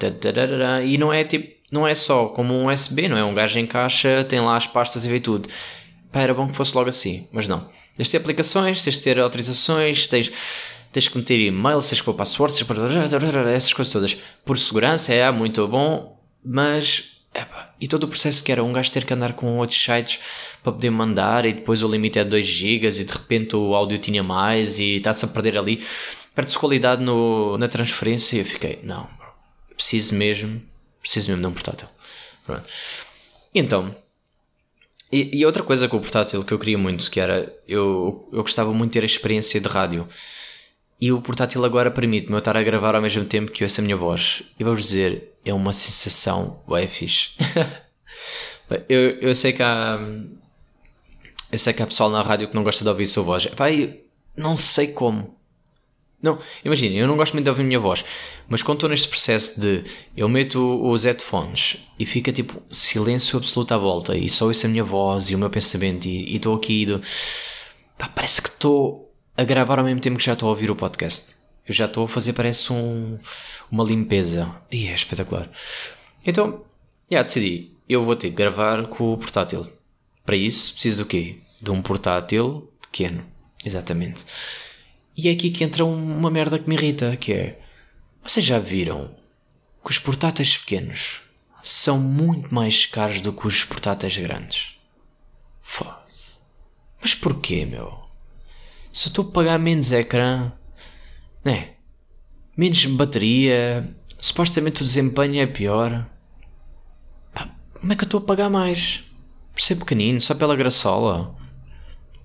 e 0.85 0.97
não 0.97 1.13
é 1.13 1.23
tipo 1.23 1.53
não 1.73 1.87
é 1.87 1.95
só 1.95 2.27
como 2.27 2.53
um 2.53 2.71
USB, 2.71 3.07
não 3.07 3.17
é? 3.17 3.23
Um 3.23 3.33
gajo 3.33 3.57
encaixa, 3.57 4.23
tem 4.23 4.39
lá 4.39 4.55
as 4.55 4.67
pastas 4.67 5.05
e 5.05 5.09
vê 5.09 5.19
tudo. 5.19 5.49
Pá, 6.11 6.21
era 6.21 6.31
bom 6.31 6.47
que 6.47 6.55
fosse 6.55 6.75
logo 6.75 6.87
assim, 6.87 7.27
mas 7.33 7.47
não. 7.47 7.67
Tens 7.97 8.05
de 8.05 8.11
ter 8.11 8.17
aplicações, 8.17 8.83
tens 8.83 8.97
de 8.97 9.01
ter 9.01 9.19
autorizações, 9.19 10.05
tens, 10.05 10.31
tens 10.91 11.07
que 11.07 11.17
meter 11.17 11.39
e-mail, 11.39 11.79
tens 11.79 11.99
que 11.99 12.03
pôr 12.03 12.13
passwords, 12.13 12.63
essas 13.47 13.73
coisas 13.73 13.91
todas. 13.91 14.13
Por 14.45 14.59
segurança 14.59 15.15
é 15.15 15.29
muito 15.31 15.67
bom, 15.67 16.21
mas. 16.45 17.09
Epa, 17.33 17.73
e 17.81 17.87
todo 17.87 18.03
o 18.03 18.07
processo 18.07 18.43
que 18.43 18.51
era 18.51 18.63
um 18.63 18.71
gajo 18.71 18.91
ter 18.91 19.03
que 19.03 19.11
andar 19.11 19.33
com 19.33 19.57
outros 19.57 19.83
sites 19.83 20.19
para 20.61 20.71
poder 20.71 20.91
mandar 20.91 21.43
e 21.47 21.53
depois 21.53 21.81
o 21.81 21.87
limite 21.87 22.19
é 22.19 22.23
2 22.23 22.45
GB 22.45 22.87
e 22.87 23.03
de 23.03 23.11
repente 23.11 23.55
o 23.55 23.73
áudio 23.73 23.97
tinha 23.97 24.21
mais 24.21 24.77
e 24.77 24.97
está-se 24.97 25.25
a 25.25 25.27
perder 25.27 25.57
ali. 25.57 25.83
Perde-se 26.35 26.59
qualidade 26.59 27.01
no, 27.01 27.57
na 27.57 27.67
transferência 27.67 28.35
e 28.35 28.39
eu 28.41 28.45
fiquei, 28.45 28.79
não, 28.83 29.09
preciso 29.75 30.13
mesmo 30.13 30.61
Preciso 31.03 31.29
mesmo 31.29 31.41
de 31.41 31.47
um 31.47 31.53
portátil. 31.53 31.87
Pronto. 32.45 32.63
Então, 33.53 33.95
e, 35.11 35.29
e 35.37 35.45
outra 35.45 35.61
coisa 35.61 35.87
com 35.87 35.97
o 35.97 36.01
portátil 36.01 36.43
que 36.43 36.51
eu 36.51 36.57
queria 36.57 36.75
muito, 36.75 37.11
que 37.11 37.19
era, 37.19 37.55
eu, 37.67 38.27
eu 38.33 38.41
gostava 38.41 38.73
muito 38.73 38.89
de 38.89 38.93
ter 38.93 39.03
a 39.03 39.05
experiência 39.05 39.61
de 39.61 39.67
rádio. 39.67 40.07
E 40.99 41.11
o 41.11 41.21
portátil 41.21 41.63
agora 41.63 41.91
permite-me 41.91 42.33
eu 42.33 42.39
estar 42.39 42.57
a 42.57 42.63
gravar 42.63 42.95
ao 42.95 43.01
mesmo 43.01 43.23
tempo 43.25 43.51
que 43.51 43.63
ouço 43.63 43.79
a 43.79 43.83
minha 43.83 43.95
voz. 43.95 44.41
E 44.59 44.63
vou-vos 44.63 44.85
dizer, 44.85 45.35
é 45.45 45.53
uma 45.53 45.71
sensação 45.71 46.63
bem 46.67 46.87
fixe. 46.87 47.29
eu, 48.89 49.11
eu 49.19 49.35
sei 49.35 49.53
que 49.53 49.61
há... 49.61 49.99
Eu 51.51 51.59
sei 51.59 51.73
que 51.73 51.83
há 51.83 51.85
pessoal 51.85 52.09
na 52.09 52.23
rádio 52.23 52.47
que 52.47 52.55
não 52.55 52.63
gosta 52.63 52.83
de 52.83 52.89
ouvir 52.89 53.03
a 53.03 53.05
sua 53.05 53.21
voz. 53.21 53.45
Eu 53.45 53.53
não 54.35 54.57
sei 54.57 54.87
como. 54.87 55.37
Não, 56.23 56.39
imagina, 56.63 56.95
eu 56.95 57.05
não 57.05 57.17
gosto 57.17 57.33
muito 57.33 57.43
de 57.43 57.49
ouvir 57.49 57.63
a 57.63 57.65
minha 57.65 57.79
voz, 57.81 58.05
mas 58.47 58.63
quando 58.63 58.77
estou 58.77 58.89
neste 58.89 59.09
processo 59.09 59.59
de 59.59 59.83
eu 60.15 60.29
meto 60.29 60.81
os 60.89 61.03
headphones 61.03 61.85
e 61.99 62.05
fica 62.05 62.31
tipo 62.31 62.63
silêncio 62.71 63.37
absoluto 63.37 63.73
à 63.73 63.77
volta 63.77 64.17
e 64.17 64.29
só 64.29 64.45
ouço 64.45 64.65
a 64.65 64.69
minha 64.69 64.85
voz 64.85 65.29
e 65.29 65.35
o 65.35 65.37
meu 65.37 65.49
pensamento 65.49 66.05
e 66.07 66.33
estou 66.33 66.55
aqui 66.55 66.85
do, 66.85 67.01
pá, 67.97 68.07
parece 68.07 68.41
que 68.41 68.47
estou 68.47 69.13
a 69.35 69.43
gravar 69.43 69.79
ao 69.79 69.85
mesmo 69.85 69.99
tempo 69.99 70.17
que 70.17 70.23
já 70.23 70.31
estou 70.31 70.47
a 70.47 70.51
ouvir 70.51 70.71
o 70.71 70.75
podcast. 70.77 71.35
Eu 71.67 71.73
já 71.73 71.85
estou 71.85 72.05
a 72.05 72.09
fazer, 72.09 72.33
parece 72.33 72.71
um, 72.71 73.17
uma 73.69 73.83
limpeza. 73.83 74.53
E 74.71 74.87
é 74.87 74.93
espetacular. 74.93 75.49
Então, 76.25 76.63
já 77.09 77.21
decidi, 77.21 77.71
eu 77.87 78.05
vou 78.05 78.15
ter 78.15 78.29
que 78.29 78.35
gravar 78.35 78.87
com 78.87 79.13
o 79.13 79.17
portátil. 79.17 79.67
Para 80.25 80.35
isso, 80.35 80.73
preciso 80.73 81.03
do 81.03 81.07
quê? 81.07 81.39
De 81.61 81.71
um 81.71 81.81
portátil 81.81 82.69
pequeno. 82.81 83.25
Exatamente. 83.65 84.23
E 85.15 85.29
é 85.29 85.31
aqui 85.31 85.51
que 85.51 85.63
entra 85.63 85.85
um- 85.85 86.17
uma 86.17 86.31
merda 86.31 86.57
que 86.57 86.67
me 86.67 86.75
irrita, 86.75 87.15
que 87.17 87.33
é... 87.33 87.59
Vocês 88.23 88.45
já 88.45 88.57
viram 88.59 89.15
que 89.83 89.91
os 89.91 89.99
portáteis 89.99 90.57
pequenos 90.57 91.21
são 91.61 91.99
muito 91.99 92.53
mais 92.53 92.85
caros 92.85 93.21
do 93.21 93.33
que 93.33 93.45
os 93.45 93.63
portáteis 93.63 94.17
grandes? 94.17 94.75
Fó. 95.61 96.03
Mas 97.01 97.13
porquê, 97.13 97.65
meu? 97.65 98.01
Se 98.91 99.07
eu 99.07 99.09
estou 99.09 99.27
a 99.27 99.31
pagar 99.31 99.59
menos 99.59 99.91
ecrã, 99.91 100.51
né? 101.43 101.71
Menos 102.55 102.85
bateria, 102.85 103.93
supostamente 104.19 104.81
o 104.81 104.85
desempenho 104.85 105.41
é 105.41 105.47
pior. 105.47 106.09
Pá, 107.33 107.49
como 107.73 107.91
é 107.91 107.95
que 107.95 108.03
eu 108.03 108.07
estou 108.07 108.19
a 108.19 108.23
pagar 108.23 108.49
mais? 108.49 109.03
Por 109.51 109.61
ser 109.61 109.75
pequenino, 109.75 110.21
só 110.21 110.33
pela 110.33 110.55
graçola. 110.55 111.35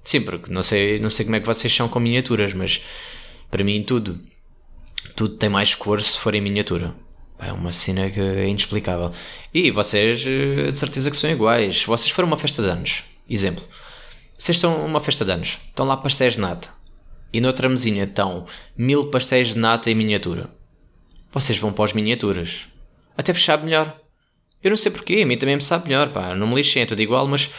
Sim, 0.09 0.23
porque 0.23 0.51
não 0.51 0.63
sei, 0.63 0.99
não 0.99 1.11
sei 1.11 1.27
como 1.27 1.37
é 1.37 1.41
que 1.41 1.47
vocês 1.47 1.71
são 1.71 1.87
com 1.87 2.01
miniaturas, 2.01 2.55
mas 2.55 2.83
para 3.51 3.63
mim 3.63 3.83
tudo. 3.83 4.19
Tudo 5.15 5.37
tem 5.37 5.51
mais 5.51 5.75
cor 5.75 6.03
se 6.03 6.19
for 6.19 6.35
em 6.35 6.41
miniatura. 6.41 6.95
É 7.39 7.53
uma 7.53 7.73
cena 7.73 8.09
que 8.09 8.19
é 8.19 8.49
inexplicável. 8.49 9.13
E 9.53 9.71
vocês, 9.71 10.25
eh, 10.27 10.71
de 10.71 10.79
certeza 10.79 11.11
que 11.11 11.17
são 11.19 11.29
iguais. 11.29 11.85
Vocês 11.85 12.11
forem 12.11 12.27
a 12.27 12.33
uma 12.33 12.39
festa 12.39 12.63
de 12.63 12.71
anos, 12.71 13.05
exemplo, 13.29 13.63
vocês 14.39 14.57
estão 14.57 14.83
uma 14.87 14.99
festa 14.99 15.27
de 15.27 15.31
anos, 15.31 15.59
estão 15.69 15.85
lá 15.85 15.95
pastéis 15.95 16.37
de 16.37 16.41
nata. 16.41 16.71
E 17.31 17.39
noutra 17.39 17.69
mesinha 17.69 18.05
estão 18.05 18.47
mil 18.79 19.11
pastéis 19.11 19.49
de 19.49 19.59
nata 19.59 19.91
em 19.91 19.95
miniatura. 19.95 20.49
Vocês 21.31 21.59
vão 21.59 21.71
para 21.71 21.85
as 21.85 21.93
miniaturas. 21.93 22.63
Até 23.15 23.35
sabe 23.35 23.67
melhor. 23.67 23.95
Eu 24.65 24.71
não 24.71 24.77
sei 24.79 24.91
porquê, 24.91 25.21
a 25.23 25.27
mim 25.27 25.37
também 25.37 25.57
me 25.57 25.63
sabe 25.63 25.89
melhor, 25.91 26.15
pá. 26.15 26.35
Não 26.35 26.47
me 26.47 26.55
lixem, 26.55 26.81
é 26.81 26.87
tudo 26.87 27.03
igual, 27.03 27.29
mas... 27.29 27.51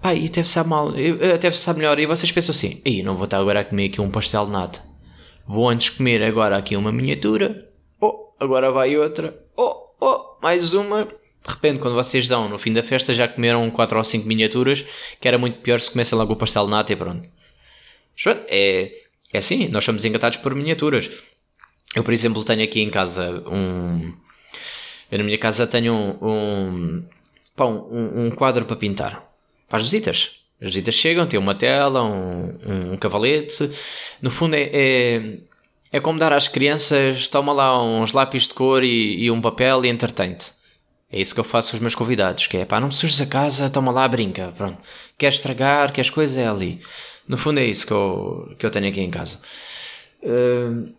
Pá, 0.00 0.14
e 0.14 0.26
até 0.26 0.44
sabe 0.44 0.70
mal. 0.70 0.92
Até 1.34 1.50
sabe 1.50 1.80
melhor. 1.80 1.98
E 1.98 2.06
vocês 2.06 2.30
pensam 2.30 2.52
assim, 2.52 2.80
Ei, 2.84 3.02
não 3.02 3.16
vou 3.16 3.24
estar 3.24 3.38
agora 3.38 3.60
a 3.60 3.64
comer 3.64 3.86
aqui 3.86 4.00
um 4.00 4.10
pastel 4.10 4.46
de 4.46 4.52
nata. 4.52 4.82
Vou 5.46 5.68
antes 5.68 5.90
comer 5.90 6.22
agora 6.22 6.56
aqui 6.56 6.76
uma 6.76 6.92
miniatura. 6.92 7.68
Oh, 8.00 8.32
agora 8.38 8.70
vai 8.70 8.96
outra. 8.96 9.38
Oh, 9.56 9.94
oh, 10.00 10.36
mais 10.42 10.74
uma. 10.74 11.04
De 11.04 11.54
repente, 11.54 11.80
quando 11.80 11.94
vocês 11.94 12.28
dão 12.28 12.48
no 12.48 12.58
fim 12.58 12.72
da 12.72 12.82
festa, 12.82 13.14
já 13.14 13.26
comeram 13.26 13.70
4 13.70 13.96
ou 13.96 14.04
5 14.04 14.26
miniaturas, 14.26 14.84
que 15.20 15.26
era 15.26 15.38
muito 15.38 15.60
pior 15.60 15.80
se 15.80 15.90
comessem 15.90 16.18
logo 16.18 16.34
o 16.34 16.36
pastel 16.36 16.66
de 16.66 16.70
nata 16.70 16.92
e 16.92 16.96
pronto, 16.96 17.28
é, 18.48 18.92
é 19.32 19.38
assim, 19.38 19.68
nós 19.68 19.84
somos 19.84 20.04
engatados 20.04 20.38
por 20.38 20.54
miniaturas. 20.54 21.10
Eu, 21.94 22.04
por 22.04 22.12
exemplo, 22.12 22.44
tenho 22.44 22.62
aqui 22.62 22.80
em 22.82 22.90
casa 22.90 23.42
um. 23.48 24.12
Eu 25.10 25.18
na 25.18 25.24
minha 25.24 25.38
casa 25.38 25.66
tenho 25.66 25.94
um. 25.94 26.18
um, 26.20 27.04
pá, 27.56 27.64
um, 27.64 28.26
um 28.26 28.30
quadro 28.30 28.66
para 28.66 28.76
pintar. 28.76 29.27
Para 29.68 29.78
as 29.78 29.84
visitas. 29.84 30.30
As 30.60 30.68
visitas 30.68 30.94
chegam, 30.94 31.26
têm 31.26 31.38
uma 31.38 31.54
tela, 31.54 32.02
um, 32.02 32.92
um 32.92 32.96
cavalete. 32.96 33.70
No 34.20 34.30
fundo, 34.30 34.54
é, 34.54 34.70
é, 34.72 35.38
é 35.92 36.00
como 36.00 36.18
dar 36.18 36.32
às 36.32 36.48
crianças: 36.48 37.28
toma 37.28 37.52
lá 37.52 37.80
uns 37.82 38.12
lápis 38.12 38.48
de 38.48 38.54
cor 38.54 38.82
e, 38.82 39.24
e 39.24 39.30
um 39.30 39.40
papel 39.40 39.84
e 39.84 39.88
entretém-te. 39.88 40.52
É 41.10 41.20
isso 41.20 41.32
que 41.32 41.40
eu 41.40 41.44
faço 41.44 41.70
com 41.70 41.76
os 41.76 41.80
meus 41.80 41.94
convidados, 41.94 42.46
que 42.46 42.56
é 42.58 42.64
pá, 42.66 42.78
não 42.78 42.88
me 42.88 42.94
sujes 42.94 43.20
a 43.20 43.26
casa, 43.26 43.70
toma 43.70 43.90
lá, 43.90 44.06
brinca, 44.06 44.52
pronto. 44.56 44.78
Queres 45.16 45.36
estragar, 45.36 45.92
queres 45.92 46.10
coisa, 46.10 46.40
é 46.40 46.46
ali. 46.48 46.80
No 47.26 47.38
fundo 47.38 47.60
é 47.60 47.64
isso 47.64 47.86
que 47.86 47.92
eu, 47.92 48.54
que 48.58 48.66
eu 48.66 48.70
tenho 48.70 48.88
aqui 48.88 49.00
em 49.00 49.10
casa. 49.10 49.40
Hum, 50.22 50.92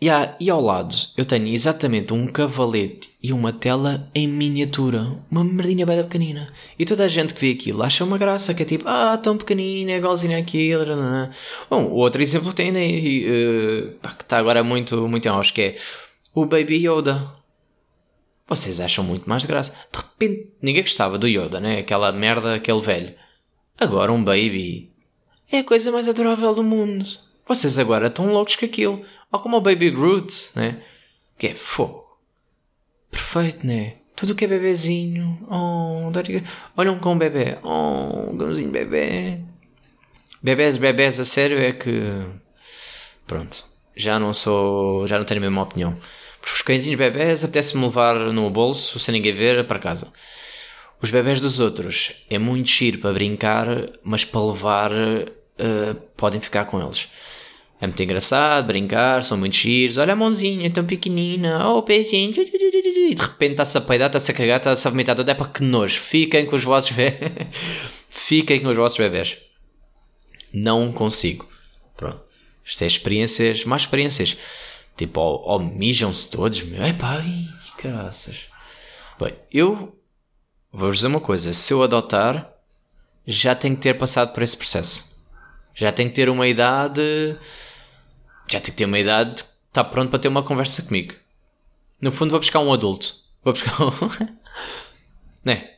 e 0.00 0.50
ao 0.50 0.60
lado 0.60 0.94
eu 1.16 1.24
tenho 1.24 1.48
exatamente 1.48 2.12
um 2.12 2.26
cavalete 2.26 3.10
e 3.22 3.32
uma 3.32 3.52
tela 3.52 4.10
em 4.14 4.28
miniatura. 4.28 5.16
Uma 5.30 5.42
merdinha 5.42 5.86
bem 5.86 6.02
pequenina. 6.02 6.52
E 6.78 6.84
toda 6.84 7.04
a 7.04 7.08
gente 7.08 7.32
que 7.32 7.40
vê 7.40 7.52
aquilo 7.52 7.82
acha 7.82 8.04
uma 8.04 8.18
graça, 8.18 8.52
que 8.52 8.62
é 8.62 8.66
tipo, 8.66 8.86
ah, 8.86 9.16
tão 9.16 9.38
pequenina, 9.38 9.92
é 9.92 9.96
igualzinho 9.96 10.38
àquilo. 10.38 10.84
Bom, 11.70 11.90
outro 11.90 12.20
exemplo 12.20 12.50
que 12.50 12.56
tem 12.56 12.76
aí, 12.76 13.24
eh, 13.26 13.94
pá, 14.02 14.10
que 14.10 14.24
está 14.24 14.38
agora 14.38 14.62
muito, 14.62 15.08
muito 15.08 15.26
em 15.26 15.30
auge, 15.30 15.52
que 15.52 15.62
é 15.62 15.76
o 16.34 16.44
Baby 16.44 16.86
Yoda. 16.86 17.32
Vocês 18.46 18.80
acham 18.80 19.02
muito 19.02 19.28
mais 19.28 19.46
graça. 19.46 19.72
De 19.90 19.98
repente, 19.98 20.50
ninguém 20.60 20.82
gostava 20.82 21.16
do 21.16 21.26
Yoda, 21.26 21.58
né? 21.60 21.78
Aquela 21.78 22.12
merda, 22.12 22.56
aquele 22.56 22.80
velho. 22.80 23.14
Agora 23.80 24.12
um 24.12 24.22
Baby. 24.22 24.90
É 25.50 25.60
a 25.60 25.64
coisa 25.64 25.90
mais 25.90 26.06
adorável 26.08 26.54
do 26.54 26.62
mundo. 26.62 27.06
Vocês 27.46 27.78
agora 27.78 28.08
estão 28.08 28.32
loucos 28.32 28.56
com 28.56 28.64
aquilo. 28.64 29.02
Ou 29.34 29.40
como 29.40 29.56
o 29.56 29.60
Baby 29.60 29.90
Groot, 29.90 30.50
né? 30.54 30.80
Que 31.36 31.48
é 31.48 31.54
fogo. 31.56 32.04
Perfeito, 33.10 33.66
né? 33.66 33.94
Tudo 34.14 34.32
que 34.36 34.44
é 34.44 34.46
bebezinho. 34.48 35.44
Oh, 35.50 36.08
olham 36.76 37.00
com 37.00 37.14
um 37.14 37.18
bebê. 37.18 37.58
Oh, 37.64 38.30
um 38.30 38.70
bebê. 38.70 39.40
Bebés, 40.40 40.76
bebés, 40.76 41.18
a 41.18 41.24
sério 41.24 41.58
é 41.58 41.72
que. 41.72 42.00
Pronto. 43.26 43.64
Já 43.96 44.20
não 44.20 44.32
sou. 44.32 45.04
Já 45.08 45.18
não 45.18 45.24
tenho 45.24 45.40
a 45.40 45.46
mesma 45.46 45.62
opinião. 45.62 45.98
Os 46.40 46.62
cãezinhos 46.62 46.96
bebés 46.96 47.42
apetece-me 47.42 47.82
levar 47.82 48.14
no 48.32 48.48
bolso, 48.50 49.00
sem 49.00 49.14
ninguém 49.14 49.34
ver, 49.34 49.66
para 49.66 49.80
casa. 49.80 50.12
Os 51.02 51.10
bebés 51.10 51.40
dos 51.40 51.58
outros 51.58 52.12
é 52.30 52.38
muito 52.38 52.68
giro 52.68 52.98
para 53.00 53.12
brincar, 53.12 53.66
mas 54.04 54.24
para 54.24 54.46
levar 54.46 54.92
eh, 54.92 55.96
podem 56.16 56.40
ficar 56.40 56.66
com 56.66 56.80
eles. 56.80 57.08
É 57.80 57.86
muito 57.86 58.02
engraçado 58.02 58.66
brincar, 58.66 59.22
são 59.24 59.36
muito 59.36 59.56
giros. 59.56 59.98
Olha 59.98 60.12
a 60.12 60.16
mãozinha 60.16 60.70
tão 60.70 60.84
pequenina, 60.84 61.68
oh 61.68 61.78
o 61.78 61.82
pezinho. 61.82 62.32
E 62.32 63.14
de 63.14 63.22
repente 63.22 63.52
está-se 63.52 63.76
a 63.76 63.80
peidar, 63.80 64.06
está-se 64.06 64.30
a 64.30 64.34
cagar, 64.34 64.58
está-se 64.58 64.86
a 64.86 64.90
vomitar 64.90 65.16
tudo. 65.16 65.28
É 65.28 65.34
para 65.34 65.48
que 65.48 65.62
nojo. 65.62 66.00
Fiquem 66.00 66.46
com 66.46 66.56
os 66.56 66.64
vossos 66.64 66.92
bebés. 66.92 67.48
Fiquem 68.08 68.60
com 68.60 68.68
os 68.68 68.76
vossos 68.76 68.98
bebés. 68.98 69.36
Não 70.52 70.92
consigo. 70.92 71.48
Pronto. 71.96 72.22
Isto 72.64 72.84
é 72.84 72.86
experiências, 72.86 73.64
más 73.64 73.82
experiências. 73.82 74.36
Tipo, 74.96 75.20
ou, 75.20 75.42
ou 75.42 75.58
mijam-se 75.58 76.30
todos. 76.30 76.62
meu. 76.62 76.84
Epá, 76.86 77.18
ai, 77.18 77.48
graças. 77.82 78.46
Bem, 79.20 79.34
eu 79.52 79.98
vou-vos 80.72 80.98
dizer 80.98 81.08
uma 81.08 81.20
coisa. 81.20 81.52
Se 81.52 81.72
eu 81.72 81.82
adotar, 81.82 82.50
já 83.26 83.54
tenho 83.54 83.76
que 83.76 83.82
ter 83.82 83.94
passado 83.94 84.32
por 84.32 84.42
esse 84.42 84.56
processo. 84.56 85.13
Já 85.74 85.90
tenho 85.90 86.08
que 86.08 86.14
ter 86.14 86.28
uma 86.28 86.46
idade. 86.46 87.36
Já 88.46 88.60
tenho 88.60 88.72
que 88.72 88.72
ter 88.72 88.84
uma 88.84 88.98
idade 88.98 89.42
que 89.42 89.50
está 89.68 89.82
pronto 89.82 90.10
para 90.10 90.18
ter 90.18 90.28
uma 90.28 90.42
conversa 90.42 90.82
comigo. 90.82 91.14
No 92.00 92.12
fundo, 92.12 92.30
vou 92.30 92.40
buscar 92.40 92.60
um 92.60 92.72
adulto. 92.72 93.14
Vou 93.42 93.52
buscar 93.52 93.82
um. 93.82 93.90
né? 95.44 95.70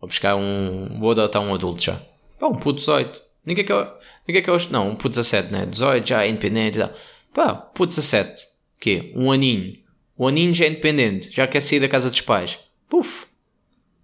Vou 0.00 0.08
buscar 0.08 0.36
um. 0.36 0.98
Vou 0.98 1.10
adotar 1.10 1.42
um 1.42 1.54
adulto 1.54 1.82
já. 1.82 2.00
Pá, 2.38 2.46
um 2.46 2.54
puto 2.54 2.78
18. 2.78 3.20
Ninguém 3.44 3.64
quer. 3.64 3.92
Ninguém 4.26 4.42
quer. 4.42 4.70
Não, 4.70 4.90
um 4.90 4.96
puto 4.96 5.10
17, 5.10 5.52
né? 5.52 5.66
18 5.66 6.08
já 6.08 6.24
é 6.24 6.28
independente 6.28 6.78
e 6.78 6.80
tal. 6.80 6.94
Pá, 7.34 7.54
puto 7.54 7.90
17. 7.90 8.48
Quê? 8.80 9.12
Um 9.14 9.30
aninho. 9.30 9.78
Um 10.18 10.26
aninho 10.26 10.54
já 10.54 10.64
é 10.64 10.68
independente. 10.68 11.30
Já 11.30 11.46
quer 11.46 11.60
sair 11.60 11.80
da 11.80 11.88
casa 11.88 12.10
dos 12.10 12.20
pais. 12.20 12.58
Puf. 12.88 13.26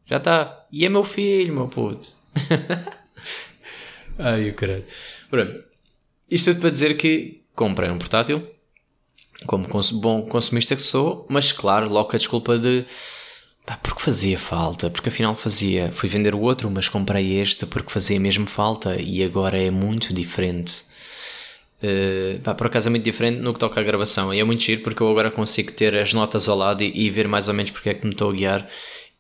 Já 0.07 0.19
está. 0.19 0.67
E 0.71 0.85
é 0.85 0.89
meu 0.89 1.05
filho, 1.05 1.55
meu 1.55 1.69
puto. 1.69 2.09
Ai, 4.19 4.51
o 4.51 4.55
caralho. 4.55 4.85
Pronto. 5.31 5.65
Isto 6.31 6.51
tudo 6.51 6.61
para 6.61 6.71
dizer 6.71 6.97
que 6.97 7.43
comprei 7.55 7.91
um 7.91 7.99
portátil, 7.99 8.47
como 9.47 9.69
cons- 9.69 9.91
bom 9.91 10.23
consumista 10.23 10.77
que 10.77 10.83
sou, 10.83 11.27
mas 11.29 11.53
claro, 11.53 11.89
logo 11.89 12.11
a 12.15 12.19
desculpa 12.19 12.59
de 12.59 12.85
pá, 13.67 13.77
porque 13.77 14.01
fazia 14.03 14.39
falta, 14.39 14.91
porque 14.91 15.09
afinal 15.09 15.35
fazia. 15.35 15.91
Fui 15.93 16.09
vender 16.09 16.35
o 16.35 16.41
outro, 16.41 16.71
mas 16.71 16.89
comprei 16.89 17.39
este 17.41 17.67
porque 17.67 17.91
fazia 17.91 18.21
mesmo 18.21 18.47
falta 18.47 19.01
e 19.01 19.23
agora 19.23 19.61
é 19.63 19.71
muito 19.71 20.13
diferente. 20.13 20.83
Uh, 21.81 22.41
pá, 22.41 22.55
por 22.55 22.67
acaso 22.67 22.89
é 22.89 22.91
muito 22.91 23.05
diferente 23.05 23.39
no 23.39 23.53
que 23.55 23.61
toca 23.61 23.81
à 23.81 23.85
gravação 23.85 24.35
e 24.35 24.41
é 24.41 24.45
muito 24.45 24.63
giro 24.65 24.83
porque 24.83 25.01
eu 25.01 25.09
agora 25.09 25.31
consigo 25.31 25.71
ter 25.73 25.97
as 25.97 26.13
notas 26.13 26.49
ao 26.49 26.57
lado 26.57 26.83
e, 26.83 27.07
e 27.07 27.09
ver 27.09 27.29
mais 27.29 27.47
ou 27.47 27.55
menos 27.55 27.71
porque 27.71 27.91
é 27.91 27.95
que 27.95 28.05
me 28.05 28.11
estou 28.13 28.31
a 28.31 28.33
guiar 28.33 28.69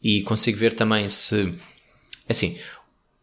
e 0.03 0.23
consigo 0.23 0.59
ver 0.59 0.73
também 0.73 1.09
se 1.09 1.55
assim 2.29 2.59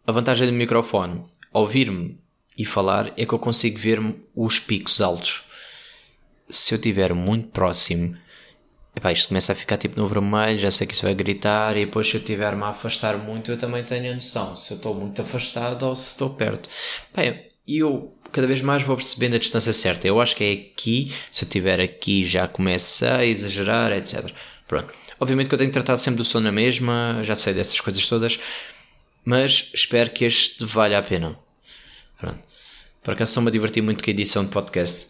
a 0.07 0.11
vantagem 0.13 0.47
do 0.47 0.53
microfone 0.53 1.21
ouvir-me 1.51 2.17
e 2.57 2.65
falar 2.65 3.13
é 3.17 3.25
que 3.25 3.33
eu 3.33 3.39
consigo 3.39 3.77
ver 3.77 3.99
os 4.35 4.59
picos 4.59 5.01
altos 5.01 5.43
se 6.49 6.73
eu 6.73 6.77
estiver 6.77 7.13
muito 7.13 7.49
próximo 7.49 8.15
epá, 8.95 9.11
isto 9.11 9.27
começa 9.27 9.51
a 9.51 9.55
ficar 9.55 9.77
tipo 9.77 9.99
no 9.99 10.07
vermelho 10.07 10.59
já 10.59 10.71
sei 10.71 10.87
que 10.87 10.93
isso 10.93 11.03
vai 11.03 11.13
gritar 11.13 11.75
e 11.75 11.85
depois 11.85 12.07
se 12.07 12.15
eu 12.15 12.21
estiver-me 12.21 12.63
a 12.63 12.69
afastar 12.69 13.17
muito 13.17 13.51
eu 13.51 13.57
também 13.57 13.83
tenho 13.83 14.11
a 14.11 14.15
noção 14.15 14.55
se 14.55 14.73
eu 14.73 14.77
estou 14.77 14.93
muito 14.93 15.21
afastado 15.21 15.83
ou 15.83 15.95
se 15.95 16.11
estou 16.11 16.31
perto 16.31 16.69
e 17.67 17.79
eu 17.79 18.15
cada 18.31 18.47
vez 18.47 18.61
mais 18.61 18.83
vou 18.83 18.97
percebendo 18.97 19.35
a 19.35 19.39
distância 19.39 19.71
certa. 19.71 20.07
Eu 20.07 20.19
acho 20.19 20.35
que 20.35 20.43
é 20.43 20.51
aqui, 20.51 21.13
se 21.31 21.43
eu 21.43 21.47
estiver 21.47 21.79
aqui 21.79 22.23
já 22.25 22.47
começa 22.47 23.15
a 23.15 23.25
exagerar, 23.25 23.91
etc. 23.93 24.29
Pronto. 24.67 24.93
Obviamente 25.19 25.47
que 25.47 25.55
eu 25.55 25.57
tenho 25.57 25.69
que 25.69 25.73
tratar 25.73 25.95
sempre 25.97 26.17
do 26.17 26.25
som 26.25 26.41
na 26.41 26.51
mesma, 26.51 27.19
já 27.23 27.35
sei 27.35 27.53
dessas 27.53 27.79
coisas 27.79 28.05
todas, 28.07 28.37
mas 29.23 29.71
espero 29.73 30.09
que 30.09 30.25
este 30.25 30.65
valha 30.65 30.99
a 30.99 31.01
pena. 31.01 31.39
Pronto. 32.25 32.39
Por 33.03 33.13
acaso 33.13 33.29
estou-me 33.29 33.49
a 33.49 33.51
divertir 33.51 33.83
muito 33.83 34.03
com 34.03 34.09
a 34.09 34.13
edição 34.13 34.43
de 34.43 34.51
podcast, 34.51 35.09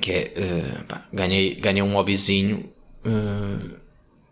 que 0.00 0.12
é, 0.12 0.32
uh, 0.36 0.84
pá, 0.84 1.06
ganhei, 1.12 1.54
ganhei 1.56 1.82
um 1.82 1.92
hobbyzinho 1.92 2.72
uh, 3.04 3.76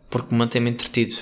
porque 0.09 0.33
me 0.33 0.38
mantém-me 0.38 0.71
entretido 0.71 1.17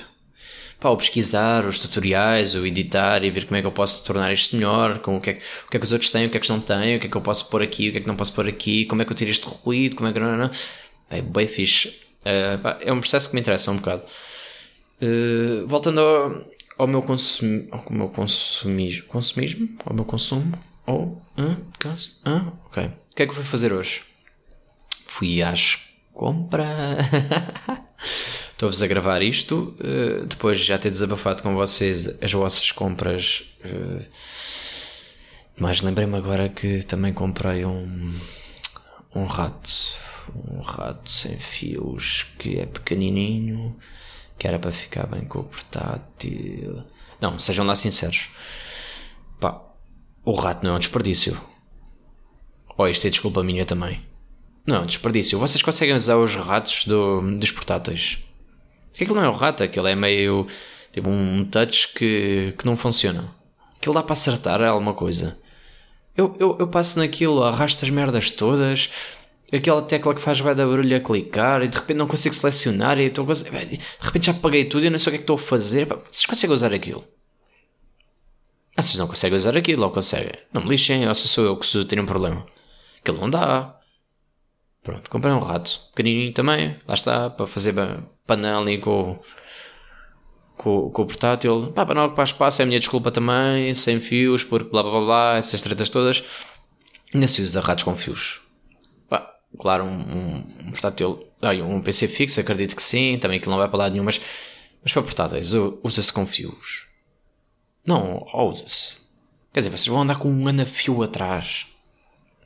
pá, 0.79 0.89
o 0.89 0.97
pesquisar 0.97 1.65
os 1.65 1.77
tutoriais, 1.77 2.55
o 2.55 2.65
editar 2.65 3.25
e 3.25 3.29
ver 3.29 3.45
como 3.45 3.57
é 3.57 3.61
que 3.61 3.67
eu 3.67 3.71
posso 3.73 4.05
tornar 4.05 4.31
isto 4.31 4.55
melhor, 4.55 4.99
com 4.99 5.17
o 5.17 5.21
que, 5.21 5.31
é, 5.31 5.39
o 5.67 5.69
que 5.69 5.77
é 5.77 5.79
que 5.79 5.85
os 5.85 5.91
outros 5.91 6.09
têm, 6.11 6.27
o 6.27 6.29
que 6.29 6.37
é 6.37 6.39
que 6.39 6.49
não 6.49 6.61
têm, 6.61 6.95
o 6.95 6.99
que 6.99 7.07
é 7.07 7.09
que 7.09 7.17
eu 7.17 7.21
posso 7.21 7.49
pôr 7.49 7.61
aqui, 7.61 7.89
o 7.89 7.91
que 7.91 7.97
é 7.97 8.01
que 8.01 8.07
não 8.07 8.15
posso 8.15 8.33
pôr 8.33 8.47
aqui, 8.47 8.85
como 8.85 9.01
é 9.01 9.05
que 9.05 9.11
eu 9.11 9.15
tiro 9.15 9.31
este 9.31 9.45
ruído, 9.45 9.97
como 9.97 10.07
é 10.07 10.13
que 10.13 10.19
não, 10.19 10.37
não, 10.37 10.51
É 11.09 11.21
bem 11.21 11.47
fixe. 11.47 11.89
Uh, 12.21 12.57
pá, 12.61 12.77
é 12.79 12.93
um 12.93 13.01
processo 13.01 13.27
que 13.27 13.35
me 13.35 13.41
interessa 13.41 13.69
um 13.69 13.77
bocado. 13.77 14.03
Voltando 15.67 15.99
ao, 15.99 16.45
ao 16.77 16.87
meu, 16.87 17.01
consumi, 17.01 17.67
ao 17.71 17.85
meu 17.89 18.09
consumismo, 18.09 19.03
consumismo, 19.07 19.69
ao 19.85 19.93
meu 19.93 20.05
consumo, 20.05 20.53
ou, 20.85 21.21
ah, 21.37 21.57
ah, 22.25 22.53
ok. 22.65 22.85
O 22.85 23.15
que 23.15 23.23
é 23.23 23.25
que 23.25 23.31
eu 23.31 23.35
fui 23.35 23.43
fazer 23.43 23.71
hoje? 23.71 24.01
Fui 25.05 25.41
às 25.41 25.79
compras. 26.13 26.97
Estou-vos 28.51 28.81
a 28.81 28.87
gravar 28.87 29.21
isto, 29.21 29.75
uh, 29.79 30.25
depois 30.25 30.59
de 30.59 30.65
já 30.65 30.77
ter 30.77 30.89
desabafado 30.89 31.43
com 31.43 31.53
vocês 31.53 32.07
as 32.21 32.31
vossas 32.31 32.71
compras. 32.71 33.43
Uh, 33.63 34.05
mas 35.57 35.81
lembrei-me 35.81 36.17
agora 36.17 36.49
que 36.49 36.81
também 36.83 37.13
comprei 37.13 37.65
um, 37.65 38.19
um 39.15 39.25
rato. 39.25 39.69
Um 40.49 40.61
rato 40.61 41.09
sem 41.09 41.37
fios 41.37 42.25
que 42.39 42.57
é 42.57 42.65
pequenininho, 42.65 43.75
que 44.37 44.47
era 44.47 44.59
para 44.59 44.71
ficar 44.71 45.07
bem 45.07 45.25
com 45.25 45.39
o 45.39 45.43
portátil. 45.43 46.83
Não, 47.21 47.37
sejam 47.37 47.65
lá 47.65 47.75
sinceros. 47.75 48.29
Pá, 49.39 49.61
o 50.25 50.33
rato 50.33 50.63
não 50.63 50.73
é 50.73 50.75
um 50.75 50.79
desperdício. 50.79 51.39
Oh, 52.77 52.87
isto 52.87 53.07
é 53.07 53.09
desculpa 53.09 53.43
minha 53.43 53.65
também. 53.65 54.01
Não, 54.65 54.83
é 54.83 54.85
desperdício. 54.85 55.39
Vocês 55.39 55.61
conseguem 55.61 55.95
usar 55.95 56.17
os 56.17 56.35
ratos 56.35 56.85
do, 56.85 57.21
dos 57.37 57.51
portáteis? 57.51 58.19
Aquilo 58.95 59.15
não 59.15 59.25
é 59.25 59.29
um 59.29 59.35
rato, 59.35 59.63
aquilo 59.63 59.87
é 59.87 59.95
meio 59.95 60.47
tipo 60.91 61.09
um 61.09 61.43
touch 61.45 61.93
que, 61.93 62.53
que 62.57 62.65
não 62.65 62.75
funciona. 62.75 63.33
Aquilo 63.75 63.95
dá 63.95 64.03
para 64.03 64.13
acertar 64.13 64.61
alguma 64.61 64.93
coisa. 64.93 65.37
Eu, 66.15 66.35
eu, 66.39 66.55
eu 66.59 66.67
passo 66.67 66.99
naquilo, 66.99 67.43
arrasto 67.43 67.83
as 67.83 67.89
merdas 67.89 68.29
todas, 68.29 68.89
aquela 69.53 69.81
tecla 69.81 70.15
que 70.15 70.21
faz 70.21 70.39
vai 70.39 70.55
dar 70.55 70.65
barulho 70.65 70.97
a 70.97 70.99
clicar 70.99 71.61
e 71.61 71.67
de 71.67 71.77
repente 71.77 71.97
não 71.97 72.07
consigo 72.07 72.33
selecionar 72.33 72.99
e 72.99 73.05
estou, 73.05 73.25
de 73.25 73.43
repente 74.01 74.25
já 74.25 74.31
apaguei 74.31 74.65
tudo 74.65 74.85
e 74.85 74.89
não 74.89 74.97
sei 74.97 75.09
o 75.09 75.11
que 75.11 75.15
é 75.15 75.19
que 75.19 75.23
estou 75.23 75.35
a 75.35 75.39
fazer. 75.39 75.85
Vocês 75.85 76.25
conseguem 76.25 76.53
usar 76.53 76.73
aquilo? 76.73 77.03
Ah, 78.75 78.81
vocês 78.81 78.97
não 78.97 79.07
conseguem 79.07 79.35
usar 79.35 79.55
aquilo 79.55 79.83
ou 79.83 79.91
conseguem? 79.91 80.33
Não 80.51 80.63
me 80.63 80.69
lixem, 80.69 81.07
ou 81.07 81.13
se 81.13 81.27
sou 81.27 81.45
eu 81.45 81.57
que 81.57 81.85
tenho 81.85 82.01
um 82.01 82.05
problema. 82.07 82.45
Aquilo 82.99 83.19
não 83.19 83.29
dá. 83.29 83.79
Pronto, 84.81 85.09
comprei 85.09 85.31
um 85.33 85.39
rato. 85.39 85.79
Pequenininho 85.95 86.33
também, 86.33 86.77
lá 86.87 86.95
está, 86.95 87.29
para 87.29 87.45
fazer 87.45 87.73
panela 88.25 88.65
com, 88.79 89.19
com, 90.57 90.89
com 90.89 91.01
o 91.03 91.05
portátil. 91.05 91.71
Pá, 91.73 91.85
para 91.85 91.95
não 91.95 92.05
ocupar 92.05 92.25
espaço 92.25 92.61
é 92.61 92.63
a 92.63 92.65
minha 92.65 92.79
desculpa 92.79 93.11
também, 93.11 93.73
sem 93.75 93.99
fios, 93.99 94.43
porque 94.43 94.69
blá 94.69 94.81
blá 94.81 94.99
blá, 94.99 95.37
essas 95.37 95.61
tretas 95.61 95.89
todas. 95.89 96.23
Ainda 97.13 97.27
se 97.27 97.41
usa 97.43 97.61
ratos 97.61 97.83
com 97.83 97.95
fios. 97.95 98.42
Claro, 99.57 99.85
um, 99.85 100.43
um 100.65 100.71
portátil, 100.71 101.27
um 101.63 101.81
PC 101.81 102.07
fixo, 102.07 102.39
acredito 102.39 102.75
que 102.75 102.81
sim, 102.83 103.17
também 103.19 103.39
que 103.39 103.47
não 103.47 103.57
vai 103.57 103.67
para 103.67 103.77
lado 103.77 103.91
nenhum, 103.91 104.03
mas, 104.03 104.19
mas 104.81 104.91
para 104.91 105.03
portáteis, 105.03 105.53
usa-se 105.83 106.11
com 106.11 106.25
fios. 106.25 106.87
Não, 107.85 108.25
usa-se. 108.33 108.97
Quer 109.53 109.59
dizer, 109.59 109.69
vocês 109.69 109.87
vão 109.87 110.01
andar 110.01 110.17
com 110.17 110.29
um 110.29 110.47
anafio 110.47 111.03
atrás. 111.03 111.67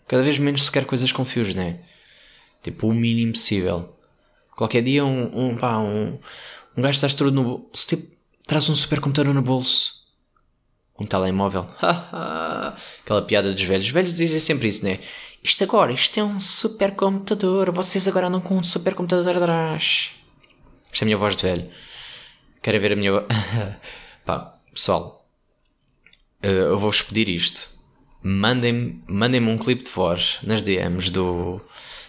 Cada 0.07 0.23
vez 0.23 0.37
menos 0.37 0.65
se 0.65 0.71
quer 0.71 0.85
coisas 0.85 1.11
com 1.11 1.23
fios, 1.23 1.55
não 1.55 1.63
é? 1.63 1.79
Tipo, 2.61 2.87
o 2.87 2.93
mínimo 2.93 3.33
possível. 3.33 3.95
Qualquer 4.55 4.81
dia 4.81 5.05
um, 5.05 5.51
um, 5.51 5.57
pá, 5.57 5.77
um, 5.77 6.17
um 6.75 6.81
gajo 6.81 6.95
estás 6.95 7.13
todo 7.13 7.31
no 7.31 7.43
bolso, 7.43 7.87
tipo, 7.87 8.11
traz 8.45 8.67
um 8.69 8.75
supercomputador 8.75 9.33
no 9.33 9.41
bolso. 9.41 9.93
Um 10.99 11.05
telemóvel. 11.05 11.65
Aquela 13.03 13.21
piada 13.21 13.53
dos 13.53 13.61
velhos. 13.61 13.85
Os 13.85 13.91
velhos 13.91 14.13
dizem 14.15 14.39
sempre 14.39 14.67
isso, 14.67 14.83
né? 14.83 14.99
Isto 15.43 15.63
agora, 15.63 15.91
isto 15.91 16.19
é 16.19 16.23
um 16.23 16.39
supercomputador. 16.39 17.71
Vocês 17.71 18.07
agora 18.07 18.27
andam 18.27 18.41
com 18.41 18.57
um 18.57 18.63
supercomputador 18.63 19.37
atrás. 19.37 20.11
Isto 20.91 21.03
é 21.03 21.05
a 21.05 21.05
minha 21.05 21.17
voz 21.17 21.35
de 21.35 21.43
velho. 21.43 21.69
Querem 22.61 22.81
ver 22.81 22.93
a 22.93 22.95
minha. 22.95 23.11
pá, 24.25 24.57
pessoal. 24.73 25.25
Eh, 26.41 26.49
eu 26.49 26.77
vou-vos 26.77 27.01
pedir 27.01 27.29
isto. 27.29 27.69
Mandem-me 28.21 29.03
mandem 29.07 29.41
um 29.47 29.57
clipe 29.57 29.83
de 29.83 29.91
voz 29.91 30.39
nas 30.43 30.63
DMs 30.63 31.11
do 31.11 31.61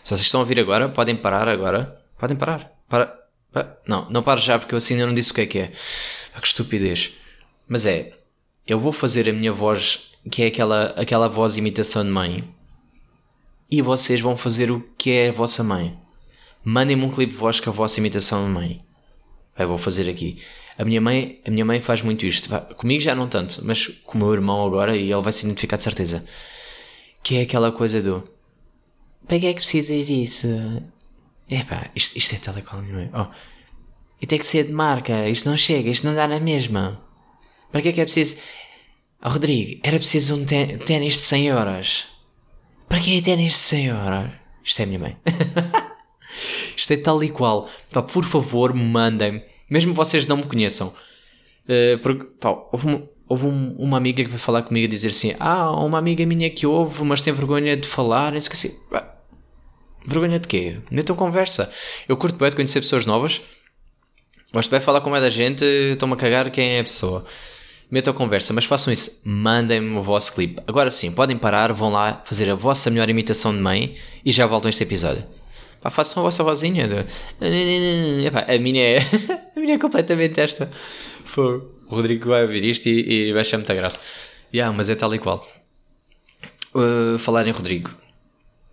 se 0.09 0.14
vocês 0.14 0.25
estão 0.25 0.41
a 0.41 0.43
ouvir 0.43 0.59
agora, 0.59 0.88
podem 0.88 1.14
parar 1.14 1.51
agora. 1.51 2.01
Podem 2.19 2.35
parar. 2.35 2.73
Para, 2.88 3.14
para. 3.53 3.79
Não, 3.87 4.09
não 4.09 4.23
paro 4.23 4.41
já 4.41 4.59
porque 4.59 4.75
eu 4.75 4.79
assim 4.79 4.95
ainda 4.95 5.05
não 5.05 5.12
disse 5.12 5.33
o 5.33 5.35
que 5.35 5.43
é 5.43 5.47
que 5.47 5.59
é. 5.59 5.73
Ah, 6.35 6.41
que 6.41 6.47
estupidez. 6.47 7.12
Mas 7.69 7.85
é, 7.85 8.14
eu 8.67 8.79
vou 8.79 8.91
fazer 8.91 9.29
a 9.29 9.35
minha 9.35 9.53
voz, 9.53 10.11
que 10.31 10.43
é 10.43 10.47
aquela, 10.47 10.95
aquela 10.97 11.29
voz 11.29 11.59
imitação 11.59 12.03
de 12.03 12.09
mãe, 12.09 12.43
e 13.70 13.83
vocês 13.83 14.20
vão 14.20 14.37
fazer 14.37 14.70
o 14.70 14.81
que 14.96 15.11
é 15.11 15.28
a 15.28 15.33
vossa 15.33 15.62
mãe. 15.62 15.98
Mandem-me 16.64 17.04
um 17.04 17.11
clipe 17.11 17.35
voz 17.35 17.61
com 17.61 17.70
a 17.70 17.72
vossa 17.72 18.00
imitação 18.00 18.44
de 18.44 18.50
mãe. 18.50 18.81
Eu 19.59 19.68
vou 19.68 19.78
fazer 19.78 20.09
aqui. 20.09 20.38
A 20.76 20.85
minha 20.85 21.00
mãe, 21.00 21.40
a 21.46 21.50
minha 21.50 21.64
mãe 21.64 21.81
faz 21.81 22.02
muito 22.02 22.24
isto. 22.24 22.48
Comigo 22.76 23.00
já 23.00 23.14
não 23.14 23.28
tanto, 23.28 23.61
mas 23.64 23.88
com 24.04 24.18
o 24.18 24.20
meu 24.20 24.33
irmão 24.33 24.64
agora 24.64 24.96
e 24.96 25.11
ele 25.11 25.22
vai 25.22 25.33
se 25.33 25.44
identificar 25.44 25.76
de 25.76 25.83
certeza. 25.83 26.24
Que 27.22 27.38
é 27.38 27.42
aquela 27.42 27.72
coisa 27.72 28.00
do 28.00 28.28
para 29.28 29.38
que 29.38 29.46
é 29.46 29.52
que 29.52 29.61
precisas 29.61 30.07
disso? 30.07 30.48
Epá, 31.50 31.90
isto, 31.94 32.16
isto 32.16 32.35
é 32.35 32.38
telecom, 32.38 32.81
não 32.81 32.98
é? 32.98 33.11
Oh. 33.12 33.26
E 34.20 34.26
tem 34.26 34.38
que 34.38 34.46
ser 34.46 34.64
de 34.64 34.72
marca, 34.72 35.28
isto 35.28 35.48
não 35.48 35.57
chega, 35.57 35.90
isto 35.90 36.07
não 36.07 36.14
dá 36.14 36.26
na 36.26 36.40
mesma. 36.40 37.00
Para 37.70 37.83
que 37.83 37.88
é 37.90 37.92
que 37.92 38.00
é 38.00 38.04
preciso. 38.04 38.37
Oh, 39.22 39.28
Rodrigo, 39.28 39.81
era 39.85 39.98
preciso 39.98 40.35
um 40.35 40.46
ténis 40.46 41.14
de 41.14 41.20
100 41.20 41.46
euros. 41.48 42.07
Para 42.88 43.01
que 43.01 43.18
é 43.18 43.20
de 43.20 43.51
100 43.51 43.87
euros? 43.87 44.31
Isto 44.64 44.81
é 44.81 44.83
a 44.83 44.87
minha 44.87 44.98
mãe. 44.98 45.16
isto 46.77 46.92
é 46.92 46.96
tal 46.96 47.22
e 47.22 47.29
qual. 47.29 47.68
Pá, 47.92 48.03
por 48.03 48.24
favor, 48.24 48.72
mandem. 48.74 49.44
Mesmo 49.68 49.94
vocês 49.94 50.27
não 50.27 50.38
me 50.38 50.44
conheçam. 50.44 50.94
Uh, 51.64 51.98
porque, 52.03 52.24
pá, 52.40 52.51
houve, 52.72 53.09
houve 53.29 53.46
um, 53.46 53.77
uma 53.79 53.96
amiga 53.96 54.24
que 54.24 54.31
vai 54.31 54.38
falar 54.38 54.62
comigo 54.62 54.85
e 54.85 54.88
dizer 54.88 55.09
assim: 55.09 55.35
Ah, 55.38 55.70
uma 55.72 55.98
amiga 55.98 56.24
minha 56.24 56.48
que 56.48 56.66
ouve, 56.66 57.05
mas 57.05 57.20
tem 57.20 57.33
vergonha 57.33 57.77
de 57.77 57.87
falar. 57.87 58.35
E 58.35 58.38
assim, 58.38 58.74
Vergonha 60.07 60.38
de 60.38 60.48
quê? 60.48 60.79
Metam 60.90 61.14
conversa. 61.14 61.70
Eu 62.09 62.16
curto 62.16 62.38
bem 62.38 62.48
de 62.48 62.57
conhecer 62.57 62.81
pessoas 62.81 63.05
novas. 63.05 63.42
Gosto 64.53 64.70
bem 64.70 64.81
de 64.81 64.87
falar 64.87 65.03
com 65.03 65.11
mais 65.11 65.22
da 65.22 65.29
gente. 65.29 65.62
Estou-me 65.64 66.14
a 66.14 66.16
cagar 66.16 66.51
quem 66.51 66.77
é 66.77 66.81
a 66.81 66.85
pessoa. 66.85 67.27
Metam 67.90 68.12
conversa, 68.12 68.53
mas 68.53 68.66
façam 68.66 68.92
isso. 68.92 69.20
Mandem-me 69.24 69.96
o 69.96 70.03
vosso 70.03 70.35
clipe. 70.35 70.62
Agora 70.66 70.90
sim, 70.90 71.11
podem 71.11 71.38
parar, 71.38 71.72
vão 71.72 71.90
lá 71.90 72.22
fazer 72.24 72.51
a 72.51 72.55
vossa 72.55 72.90
melhor 72.90 73.09
imitação 73.09 73.55
de 73.55 73.61
mãe 73.61 73.96
e 74.24 74.31
já 74.31 74.46
voltam 74.46 74.68
a 74.68 74.70
este 74.70 74.83
episódio. 74.83 75.24
Pá, 75.81 75.90
façam 75.90 76.22
a 76.22 76.24
vossa 76.24 76.42
vozinha. 76.42 76.87
Epá, 78.27 78.46
a 78.46 78.59
minha 78.59 78.83
é. 78.83 78.98
a 79.57 79.61
minha 79.61 79.77
é 79.77 79.79
completamente 79.79 80.38
esta. 80.38 80.70
O 81.37 81.62
Rodrigo 81.87 82.29
vai 82.29 82.42
ouvir 82.42 82.64
isto 82.64 82.87
e, 82.88 83.29
e 83.29 83.33
vai 83.33 83.40
achar 83.40 83.57
muita 83.57 83.74
graça. 83.74 83.98
Yeah, 84.53 84.74
mas 84.77 84.90
é 84.90 84.94
tal 84.94 85.14
e 85.14 85.18
qual. 85.18 85.46
Uh, 86.74 87.16
falar 87.18 87.46
em 87.46 87.53
Rodrigo. 87.53 87.90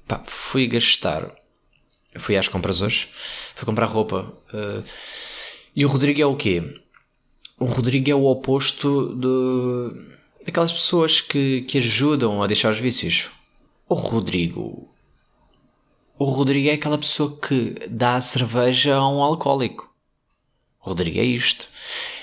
Pá, 0.08 0.23
fui 0.25 0.67
gastar. 0.67 1.32
Fui 2.17 2.36
às 2.36 2.47
compras 2.47 2.82
hoje. 2.82 3.08
Fui 3.56 3.65
comprar 3.65 3.86
roupa. 3.86 4.34
Uh, 4.54 4.84
e 5.75 5.86
o 5.86 5.88
Rodrigo 5.88 6.21
é 6.21 6.25
o 6.25 6.36
quê? 6.36 6.82
O 7.58 7.65
Rodrigo 7.65 8.10
é 8.10 8.15
o 8.15 8.26
oposto 8.26 9.15
de, 9.15 10.46
daquelas 10.46 10.74
pessoas 10.74 11.22
que, 11.22 11.62
que 11.62 11.78
ajudam 11.78 12.44
a 12.44 12.48
deixar 12.48 12.72
os 12.72 12.80
vícios. 12.80 13.30
O 13.88 13.94
Rodrigo. 13.94 14.89
O 16.18 16.26
Rodrigo 16.26 16.70
é 16.70 16.74
aquela 16.74 16.98
pessoa 16.98 17.38
que 17.38 17.76
dá 17.89 18.15
a 18.15 18.22
cerveja 18.22 18.96
a 18.96 19.10
um 19.10 19.22
alcoólico. 19.22 19.89
O 20.82 20.89
Rodrigo 20.89 21.20
é 21.20 21.24
isto. 21.24 21.68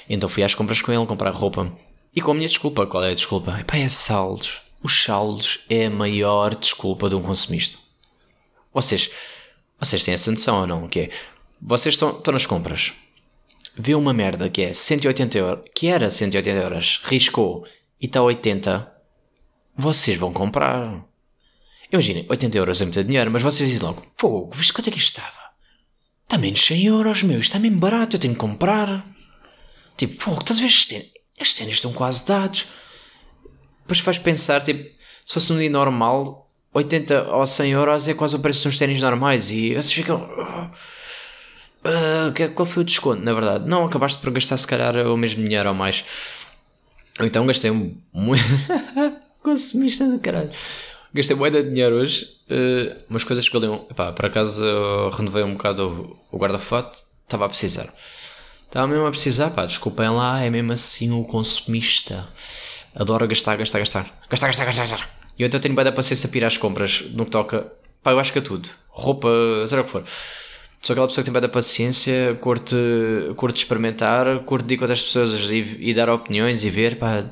Então 0.09 0.29
fui 0.29 0.43
às 0.43 0.55
compras 0.55 0.83
com 0.83 0.93
ele 0.93 1.07
comprar 1.07 1.31
roupa. 1.31 1.73
E 2.15 2.21
com 2.21 2.33
a 2.33 2.35
minha 2.35 2.49
desculpa, 2.49 2.87
qual 2.87 3.03
é 3.03 3.11
a 3.11 3.15
desculpa? 3.15 3.59
Epá, 3.59 3.79
é 3.79 3.89
saldos. 3.89 4.61
Os 4.83 5.03
saldos 5.03 5.61
é 5.71 5.87
a 5.87 5.91
maior 5.91 6.55
desculpa 6.55 7.09
de 7.09 7.15
um 7.15 7.23
consumista. 7.23 7.79
Vocês, 8.75 9.11
vocês 9.79 10.05
têm 10.05 10.13
essa 10.13 10.31
noção 10.31 10.61
ou 10.61 10.67
não? 10.67 10.89
Que 10.89 11.01
é, 11.01 11.11
vocês 11.61 11.95
estão, 11.95 12.11
estão 12.11 12.33
nas 12.33 12.45
compras. 12.45 12.93
Vê 13.77 13.95
uma 13.95 14.13
merda 14.13 14.51
que 14.51 14.63
é 14.63 14.73
180 14.73 15.39
euros, 15.39 15.65
que 15.75 15.87
era 15.89 16.11
180 16.11 16.61
euros, 16.61 17.01
riscou 17.05 17.67
e 18.01 18.07
está 18.07 18.21
a 18.21 18.25
80. 18.25 18.93
Vocês 19.77 20.19
vão 20.19 20.33
comprar. 20.33 21.05
Imaginem, 21.91 22.27
80 22.29 22.59
euros 22.59 22.81
é 22.81 22.85
muito 22.85 23.05
dinheiro, 23.05 23.31
mas 23.31 23.43
vocês 23.43 23.69
dizem 23.69 23.87
logo: 23.87 24.03
Fogo, 24.17 24.51
viste 24.55 24.73
quanto 24.73 24.89
é 24.89 24.93
que 24.93 24.99
isto 24.99 25.11
estava? 25.11 25.43
Está 26.25 26.37
menos 26.39 26.65
100 26.65 26.85
euros, 26.85 27.23
meu, 27.23 27.39
isto 27.39 27.51
está 27.51 27.59
mesmo 27.59 27.79
barato, 27.79 28.17
eu 28.17 28.21
tenho 28.21 28.35
que 28.35 28.41
comprar. 28.41 29.07
Tipo, 29.97 30.23
fogo, 30.23 30.41
estás 30.41 30.59
a 30.59 30.63
ver 30.63 30.69
estes 30.69 30.87
ténis? 30.87 31.11
Estes 31.39 31.59
ténis 31.59 31.75
estão 31.75 31.93
quase 31.93 32.27
dados. 32.27 32.67
Depois 33.83 34.01
vais 34.01 34.19
pensar, 34.19 34.63
tipo, 34.63 34.83
se 35.25 35.35
fosse 35.35 35.53
um 35.53 35.59
dia 35.59 35.71
normal, 35.71 36.51
80 36.75 37.35
ou 37.35 37.47
100 37.47 37.71
euros 37.73 38.09
é 38.09 38.15
quase 38.15 38.37
o 38.37 38.39
preço 38.39 38.69
uns 38.69 38.79
ténis 38.79 39.01
normais 39.03 39.51
e 39.51 39.71
vocês 39.71 39.93
ficam. 39.93 40.29
"Ah, 41.85 42.33
que- 42.35 42.49
qual 42.49 42.67
foi 42.67 42.83
o 42.83 42.87
desconto, 42.87 43.23
na 43.23 43.33
verdade? 43.33 43.69
Não, 43.69 43.85
acabaste 43.85 44.21
por 44.21 44.31
gastar 44.33 44.57
se 44.57 44.67
calhar 44.67 44.97
o 44.97 45.17
mesmo 45.17 45.45
dinheiro 45.45 45.69
ou 45.69 45.75
mais. 45.75 46.05
Ou 47.21 47.27
então 47.27 47.47
gastei 47.47 47.71
um-. 47.71 47.97
Consumista 49.43 50.07
do 50.09 50.19
caralho. 50.19 50.51
Gastei 51.13 51.37
moeda 51.37 51.63
de 51.63 51.71
dinheiro 51.71 51.97
hoje. 51.97 52.27
eh, 52.49 52.97
umas 53.11 53.25
coisas 53.25 53.47
que 53.47 53.53
valiam. 53.53 53.87
Epá, 53.91 54.13
por 54.13 54.27
acaso 54.27 54.65
eu 54.65 55.11
renovei 55.11 55.43
um 55.43 55.55
bocado 55.55 56.17
o, 56.31 56.37
o 56.37 56.39
guarda-fato. 56.39 57.03
Estava 57.25 57.47
a 57.47 57.49
precisar. 57.49 57.93
Estava 58.67 58.87
mesmo 58.87 59.07
a 59.07 59.11
precisar, 59.11 59.51
pá, 59.51 59.67
desculpem 59.67 60.09
lá, 60.09 60.41
é 60.41 60.49
mesmo 60.49 60.73
assim 60.73 61.11
o 61.11 61.25
consumista. 61.25 62.27
Adoro 62.95 63.27
gastar, 63.29 63.57
gastar, 63.57 63.81
gastar. 63.81 64.21
Gastar, 64.31 64.47
gastar, 64.47 64.65
gastar, 64.67 64.87
gastar. 64.89 65.11
E 65.39 65.43
eu 65.43 65.47
então 65.47 65.61
tenho 65.61 65.75
bem 65.75 65.85
da 65.85 65.93
paciência 65.93 66.29
para 66.29 66.39
ir 66.39 66.45
às 66.45 66.57
compras 66.57 67.03
no 67.13 67.25
que 67.27 67.31
toca. 67.31 67.71
Pá, 68.03 68.13
eu 68.13 68.19
acho 68.19 68.33
que 68.33 68.39
é 68.39 68.43
tudo. 68.43 68.69
Roupa, 68.89 69.29
seja 69.67 69.83
o 69.83 69.85
que 69.85 69.91
for. 69.91 70.05
Sou 70.85 70.95
aquela 70.95 71.07
pessoa 71.07 71.25
que 71.25 71.31
tem 71.31 71.41
da 71.41 71.49
paciência, 71.49 72.37
curte, 72.41 72.75
curte 73.37 73.59
experimentar, 73.59 74.41
curte 74.41 74.75
ir 74.75 74.77
com 74.77 74.83
outras 74.83 75.01
pessoas 75.01 75.33
e, 75.49 75.77
e 75.79 75.95
dar 75.95 76.11
opiniões 76.11 76.65
e 76.65 76.71
ver, 76.71 76.99
pá. 76.99 77.25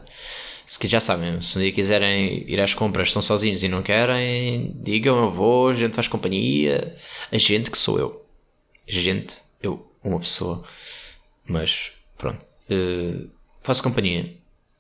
Se 0.65 0.87
já 0.87 1.01
sabem, 1.01 1.41
se 1.43 1.59
um 1.59 1.61
dia 1.61 1.73
quiserem 1.73 2.49
ir 2.49 2.61
às 2.61 2.75
compras, 2.75 3.09
estão 3.09 3.21
sozinhos 3.21 3.65
e 3.65 3.69
não 3.69 3.83
querem, 3.83 4.73
digam, 4.85 5.25
eu 5.25 5.31
vou, 5.33 5.71
a 5.71 5.75
gente 5.75 5.97
faz 5.97 6.07
companhia. 6.07 6.95
A 7.33 7.39
gente 7.39 7.73
que 7.73 7.77
sou 7.77 7.99
eu. 7.99 8.25
A 8.89 8.93
gente, 8.93 9.35
eu, 9.61 9.85
uma 10.05 10.21
pessoa. 10.21 10.63
Mas, 11.45 11.91
pronto. 12.17 12.45
eh, 12.71 13.27
faço 13.63 13.83
companhia. 13.83 14.33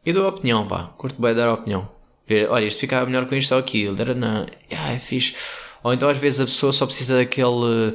E 0.07 0.13
dou 0.13 0.29
opinião, 0.29 0.69
pá. 0.69 0.85
Curto 0.97 1.21
bem 1.21 1.35
dar 1.35 1.53
opinião. 1.53 1.89
Ver, 2.25 2.49
olha, 2.49 2.67
isto 2.67 2.79
ficava 2.79 3.05
melhor 3.05 3.27
com 3.29 3.35
isto 3.35 3.53
ou 3.53 3.59
aquilo. 3.59 3.97
Dar 3.97 4.15
na. 4.15 4.47
Ah, 4.71 4.93
é 4.93 4.99
fixe. 5.01 5.35
Ou 5.83 5.93
então 5.93 6.09
às 6.09 6.19
vezes 6.19 6.41
a 6.41 6.45
pessoa 6.45 6.73
só 6.73 6.87
precisa 6.87 7.17
daquele. 7.17 7.95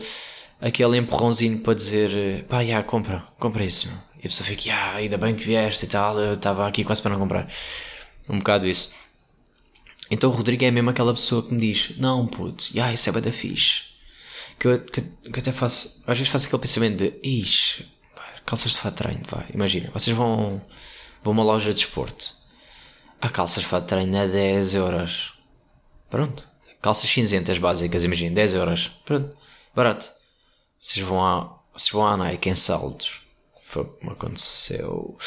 Aquele 0.60 0.98
empurrãozinho 0.98 1.60
para 1.60 1.74
dizer 1.74 2.46
pá, 2.46 2.63
já, 2.63 2.82
compra, 2.84 3.28
compra 3.39 3.63
isso. 3.63 3.88
meu. 3.88 3.98
E 4.24 4.28
a 4.28 4.30
pessoa 4.30 4.48
fica, 4.48 4.74
ah, 4.74 4.96
ainda 4.96 5.18
bem 5.18 5.36
que 5.36 5.46
vieste 5.46 5.86
e 5.86 5.88
tal. 5.88 6.20
Eu 6.20 6.34
estava 6.34 6.68
aqui 6.68 6.84
quase 6.84 7.02
para 7.02 7.12
não 7.12 7.20
comprar. 7.20 7.48
Um 8.28 8.39
bocado 8.39 8.68
isso. 8.68 8.94
Então 10.10 10.30
o 10.30 10.34
Rodrigo 10.34 10.63
é 10.63 10.72
mesmo 10.72 10.89
aquela 10.89 11.13
pessoa 11.13 11.44
que 11.44 11.54
me 11.54 11.60
diz: 11.60 11.98
Não, 11.98 12.28
puto, 12.28 12.65
ah, 12.82 12.94
isso 12.94 13.10
é 13.10 13.12
bada 13.12 13.32
fixe. 13.32 13.84
Que 14.60 14.68
eu, 14.68 14.80
que, 14.80 15.02
que 15.02 15.30
eu 15.30 15.39
até 15.39 15.52
faço, 15.52 16.04
às 16.08 16.18
vezes 16.18 16.32
faço 16.32 16.48
aquele 16.48 16.62
pensamento 16.62 16.98
de: 16.98 17.13
Ixi, 17.24 17.88
calças 18.46 18.74
de 18.74 18.80
fato 18.80 18.96
treino, 18.96 19.24
vai. 19.30 19.46
Imagina, 19.54 19.89
vocês 19.91 20.15
vão, 20.15 20.62
vão 21.24 21.32
a 21.34 21.36
uma 21.36 21.44
loja 21.44 21.74
de 21.74 21.82
desporto. 21.82 22.34
Há 23.20 23.30
calças 23.30 23.63
de 23.63 23.70
fato 23.70 23.88
treino 23.88 24.18
a 24.18 24.28
10 24.28 24.76
euros. 24.76 25.34
Pronto. 26.10 26.48
Calças 26.82 27.10
cinzentas 27.10 27.58
básicas, 27.58 28.04
imagina, 28.04 28.36
10 28.36 28.54
euros. 28.54 28.91
Pronto. 29.04 29.36
Barato. 29.74 30.12
Vocês 30.86 31.04
vão 31.04 31.26
à, 31.26 31.60
vocês 31.74 31.89
vão 31.89 32.06
à 32.06 32.15
Nike 32.15 32.48
em 32.48 32.54
saldos. 32.54 33.19
Foi 33.63 33.86
como 33.86 34.12
aconteceu. 34.12 35.17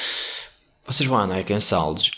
Vocês 0.87 1.09
vão 1.09 1.19
à 1.19 1.27
Nike 1.27 1.53
em 1.53 1.59
saldos 1.59 2.13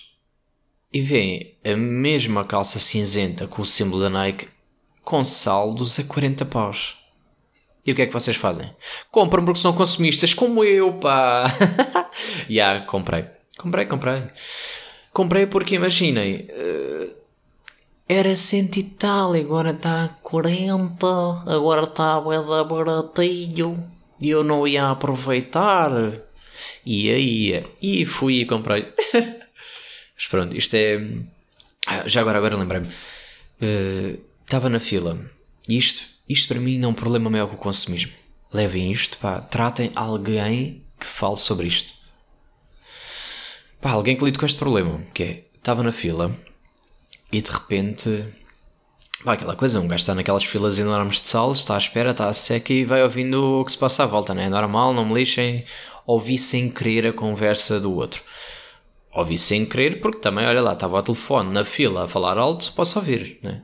e 0.92 1.00
veem 1.00 1.56
a 1.64 1.74
mesma 1.74 2.44
calça 2.44 2.78
cinzenta 2.78 3.46
com 3.46 3.62
o 3.62 3.66
símbolo 3.66 4.02
da 4.02 4.10
Nike 4.10 4.46
com 5.02 5.24
saldos 5.24 5.98
a 5.98 6.04
40 6.04 6.44
paus. 6.44 6.98
E 7.86 7.92
o 7.92 7.94
que 7.94 8.02
é 8.02 8.06
que 8.06 8.12
vocês 8.12 8.36
fazem? 8.36 8.76
Compram 9.10 9.42
porque 9.42 9.60
são 9.60 9.72
consumistas 9.72 10.34
como 10.34 10.62
eu, 10.62 10.98
pá! 10.98 11.44
Já, 12.46 12.80
comprei. 12.80 13.24
Comprei, 13.56 13.86
comprei. 13.86 14.22
Comprei 15.14 15.46
porque 15.46 15.76
imaginem, 15.76 16.46
eh, 16.46 16.89
era 18.12 18.36
cento 18.36 18.76
e 18.76 18.82
tal, 18.82 19.34
agora 19.34 19.70
está 19.70 20.04
a 20.04 20.08
40, 20.08 21.06
agora 21.46 21.84
está 21.84 22.16
a 22.16 22.20
bué 22.20 22.42
baratinho, 22.42 23.88
e 24.20 24.30
eu 24.30 24.42
não 24.42 24.66
ia 24.66 24.90
aproveitar. 24.90 25.92
E 26.84 27.08
aí, 27.08 27.64
e 27.80 28.04
fui 28.04 28.40
e 28.40 28.46
comprei. 28.46 28.92
Mas 29.14 30.26
pronto, 30.28 30.56
isto 30.56 30.74
é. 30.74 31.00
Ah, 31.86 32.08
já 32.08 32.20
agora, 32.20 32.38
agora 32.38 32.56
lembrei-me. 32.56 32.88
Eh, 33.60 34.16
Estava 34.44 34.68
na 34.68 34.80
fila. 34.80 35.16
Isto, 35.68 36.04
isto 36.28 36.48
para 36.48 36.60
mim 36.60 36.76
não 36.78 36.88
é 36.88 36.90
um 36.90 36.94
problema 36.94 37.30
maior 37.30 37.46
que 37.46 37.54
o 37.54 37.58
consumismo. 37.58 38.10
Levem 38.52 38.90
isto, 38.90 39.18
pá, 39.18 39.40
tratem 39.40 39.92
alguém 39.94 40.82
que 40.98 41.06
fale 41.06 41.36
sobre 41.36 41.68
isto. 41.68 41.92
Pá, 43.80 43.92
alguém 43.92 44.16
que 44.16 44.24
lide 44.24 44.36
com 44.36 44.44
este 44.44 44.58
problema. 44.58 45.00
Que 45.14 45.22
é, 45.22 45.44
estava 45.54 45.84
na 45.84 45.92
fila 45.92 46.36
e 47.32 47.40
de 47.40 47.50
repente. 47.50 48.24
Pá, 49.24 49.34
aquela 49.34 49.54
coisa, 49.54 49.78
um 49.80 49.86
gajo 49.86 50.00
está 50.00 50.14
naquelas 50.14 50.44
filas 50.44 50.78
enormes 50.78 51.20
de 51.20 51.28
salas, 51.28 51.58
está 51.58 51.74
à 51.74 51.78
espera, 51.78 52.12
está 52.12 52.28
a 52.28 52.32
seca 52.32 52.72
e 52.72 52.84
vai 52.84 53.02
ouvindo 53.02 53.60
o 53.60 53.64
que 53.64 53.72
se 53.72 53.78
passa 53.78 54.04
à 54.04 54.06
volta, 54.06 54.34
né? 54.34 54.44
É 54.44 54.48
normal, 54.48 54.94
não 54.94 55.04
me 55.04 55.14
lixem. 55.14 55.64
Ouvi 56.06 56.38
sem 56.38 56.70
querer 56.70 57.06
a 57.06 57.12
conversa 57.12 57.78
do 57.78 57.94
outro. 57.94 58.22
Ouvi 59.12 59.36
sem 59.36 59.66
querer 59.66 60.00
porque 60.00 60.20
também, 60.20 60.46
olha 60.46 60.62
lá, 60.62 60.72
estava 60.72 60.96
ao 60.96 61.02
telefone 61.02 61.52
na 61.52 61.64
fila 61.64 62.04
a 62.04 62.08
falar 62.08 62.38
alto, 62.38 62.72
posso 62.72 62.98
ouvir, 62.98 63.38
né? 63.42 63.62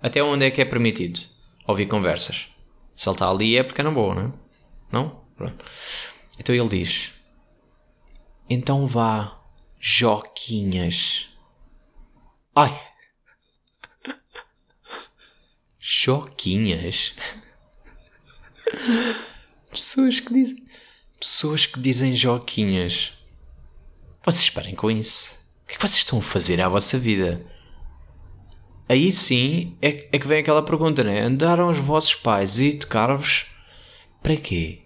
Até 0.00 0.22
onde 0.22 0.44
é 0.44 0.50
que 0.50 0.60
é 0.60 0.64
permitido 0.64 1.20
ouvir 1.66 1.86
conversas? 1.86 2.46
Se 2.94 3.08
ele 3.08 3.14
está 3.14 3.28
ali 3.28 3.56
é 3.56 3.62
porque 3.64 3.80
é 3.80 3.84
na 3.84 3.90
boa, 3.90 4.14
não 4.14 4.22
é? 4.22 4.32
Não? 4.92 5.24
Pronto. 5.36 5.64
Então 6.38 6.54
ele 6.54 6.68
diz: 6.68 7.10
Então 8.48 8.86
vá, 8.86 9.40
Joquinhas. 9.80 11.28
Ai! 12.54 12.93
Joquinhas? 15.86 17.12
Pessoas 19.70 20.18
que 20.18 20.32
dizem. 20.32 20.66
Pessoas 21.20 21.66
que 21.66 21.78
dizem 21.78 22.16
Joquinhas. 22.16 23.12
Vocês 24.24 24.48
parem 24.48 24.74
com 24.74 24.90
isso. 24.90 25.34
O 25.62 25.66
que 25.66 25.74
é 25.74 25.76
que 25.76 25.82
vocês 25.82 25.98
estão 25.98 26.20
a 26.20 26.22
fazer 26.22 26.58
à 26.62 26.70
vossa 26.70 26.98
vida? 26.98 27.44
Aí 28.88 29.12
sim 29.12 29.76
é, 29.82 30.08
é 30.10 30.18
que 30.18 30.26
vem 30.26 30.40
aquela 30.40 30.64
pergunta, 30.64 31.04
né? 31.04 31.20
Andaram 31.20 31.68
os 31.68 31.76
vossos 31.76 32.14
pais 32.14 32.58
e 32.58 32.72
tocaram-vos 32.72 33.44
para 34.22 34.38
quê? 34.38 34.80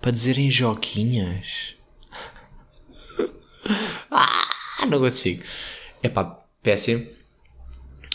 Para 0.00 0.10
dizerem 0.10 0.50
joquinhas? 0.50 1.76
ah, 4.10 4.86
não 4.88 4.98
consigo. 4.98 5.44
É 6.02 6.08
pá, 6.08 6.24
péssimo. 6.64 7.17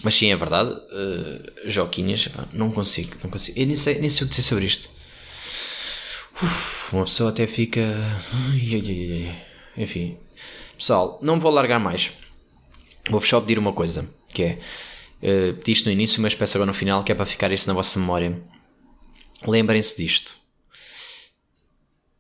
Mas 0.04 0.16
sim, 0.16 0.32
é 0.32 0.36
verdade. 0.36 0.70
Uh, 0.70 1.70
joquinhas, 1.70 2.28
epá, 2.28 2.46
não 2.52 2.70
consigo, 2.70 3.16
não 3.24 3.30
consigo. 3.30 3.58
Eu 3.58 3.66
nem 3.66 3.78
sei, 3.78 4.00
nem 4.00 4.10
sei 4.10 4.26
o 4.26 4.30
que 4.30 4.36
dizer 4.36 4.48
sobre 4.48 4.66
isto. 4.66 4.90
Uf, 6.36 6.94
uma 6.94 7.06
pessoa 7.06 7.30
até 7.30 7.48
fica. 7.48 7.82
Enfim, 9.78 10.18
pessoal, 10.78 11.20
não 11.24 11.40
vou 11.40 11.50
largar 11.50 11.80
mais. 11.80 12.12
Vou-vos 13.10 13.28
só 13.28 13.40
pedir 13.40 13.58
uma 13.58 13.72
coisa, 13.72 14.14
que 14.34 14.44
é. 14.44 14.60
Uh, 15.22 15.54
pedi 15.56 15.72
isto 15.72 15.86
no 15.86 15.92
início, 15.92 16.22
mas 16.22 16.36
peço 16.36 16.58
agora 16.58 16.68
no 16.68 16.74
final, 16.74 17.02
que 17.04 17.12
é 17.12 17.16
para 17.16 17.26
ficar 17.26 17.50
isso 17.54 17.68
na 17.68 17.74
vossa 17.74 17.98
memória. 17.98 18.44
Lembrem-se 19.48 19.96
disto. 19.96 20.36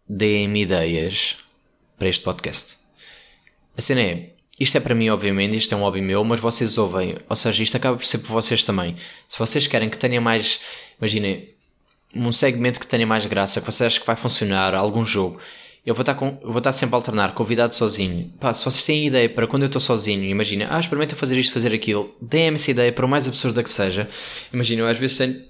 Deem-me 0.07 0.61
ideias 0.61 1.37
para 1.97 2.07
este 2.07 2.23
podcast. 2.23 2.77
A 3.75 3.81
cena 3.81 4.01
é, 4.01 4.32
isto 4.63 4.77
é 4.77 4.79
para 4.79 4.95
mim, 4.95 5.09
obviamente, 5.09 5.55
isto 5.55 5.73
é 5.73 5.77
um 5.77 5.81
hobby 5.81 6.01
meu, 6.01 6.23
mas 6.23 6.39
vocês 6.39 6.77
ouvem, 6.77 7.17
ou 7.29 7.35
seja, 7.35 7.61
isto 7.61 7.77
acaba 7.77 7.97
por 7.97 8.05
ser 8.05 8.19
para 8.19 8.33
vocês 8.33 8.65
também. 8.65 8.95
Se 9.29 9.37
vocês 9.37 9.67
querem 9.67 9.89
que 9.89 9.97
tenha 9.97 10.19
mais, 10.19 10.59
imaginem, 10.99 11.49
um 12.15 12.31
segmento 12.31 12.79
que 12.79 12.87
tenha 12.87 13.05
mais 13.05 13.25
graça, 13.25 13.59
que 13.59 13.65
vocês 13.65 13.87
acham 13.87 14.01
que 14.01 14.07
vai 14.07 14.15
funcionar, 14.15 14.73
algum 14.73 15.05
jogo, 15.05 15.39
eu 15.85 15.93
vou 15.93 16.01
estar, 16.01 16.15
com, 16.15 16.39
vou 16.41 16.59
estar 16.59 16.71
sempre 16.71 16.95
a 16.95 16.97
alternar 16.97 17.33
convidado 17.33 17.75
sozinho. 17.75 18.31
Pá, 18.39 18.53
se 18.53 18.63
vocês 18.63 18.85
têm 18.85 19.07
ideia 19.07 19.29
para 19.29 19.47
quando 19.47 19.63
eu 19.63 19.67
estou 19.67 19.81
sozinho, 19.81 20.23
imagina, 20.23 20.67
ah, 20.69 20.79
experimenta 20.79 21.15
fazer 21.15 21.37
isto, 21.37 21.51
fazer 21.51 21.73
aquilo, 21.73 22.15
deem-me 22.21 22.55
essa 22.55 22.71
ideia, 22.71 22.91
para 22.91 23.05
o 23.05 23.09
mais 23.09 23.27
absurda 23.27 23.61
que 23.61 23.69
seja. 23.69 24.09
Imagina, 24.53 24.83
eu 24.83 24.87
às 24.87 24.97
vezes 24.97 25.17
tenho, 25.17 25.43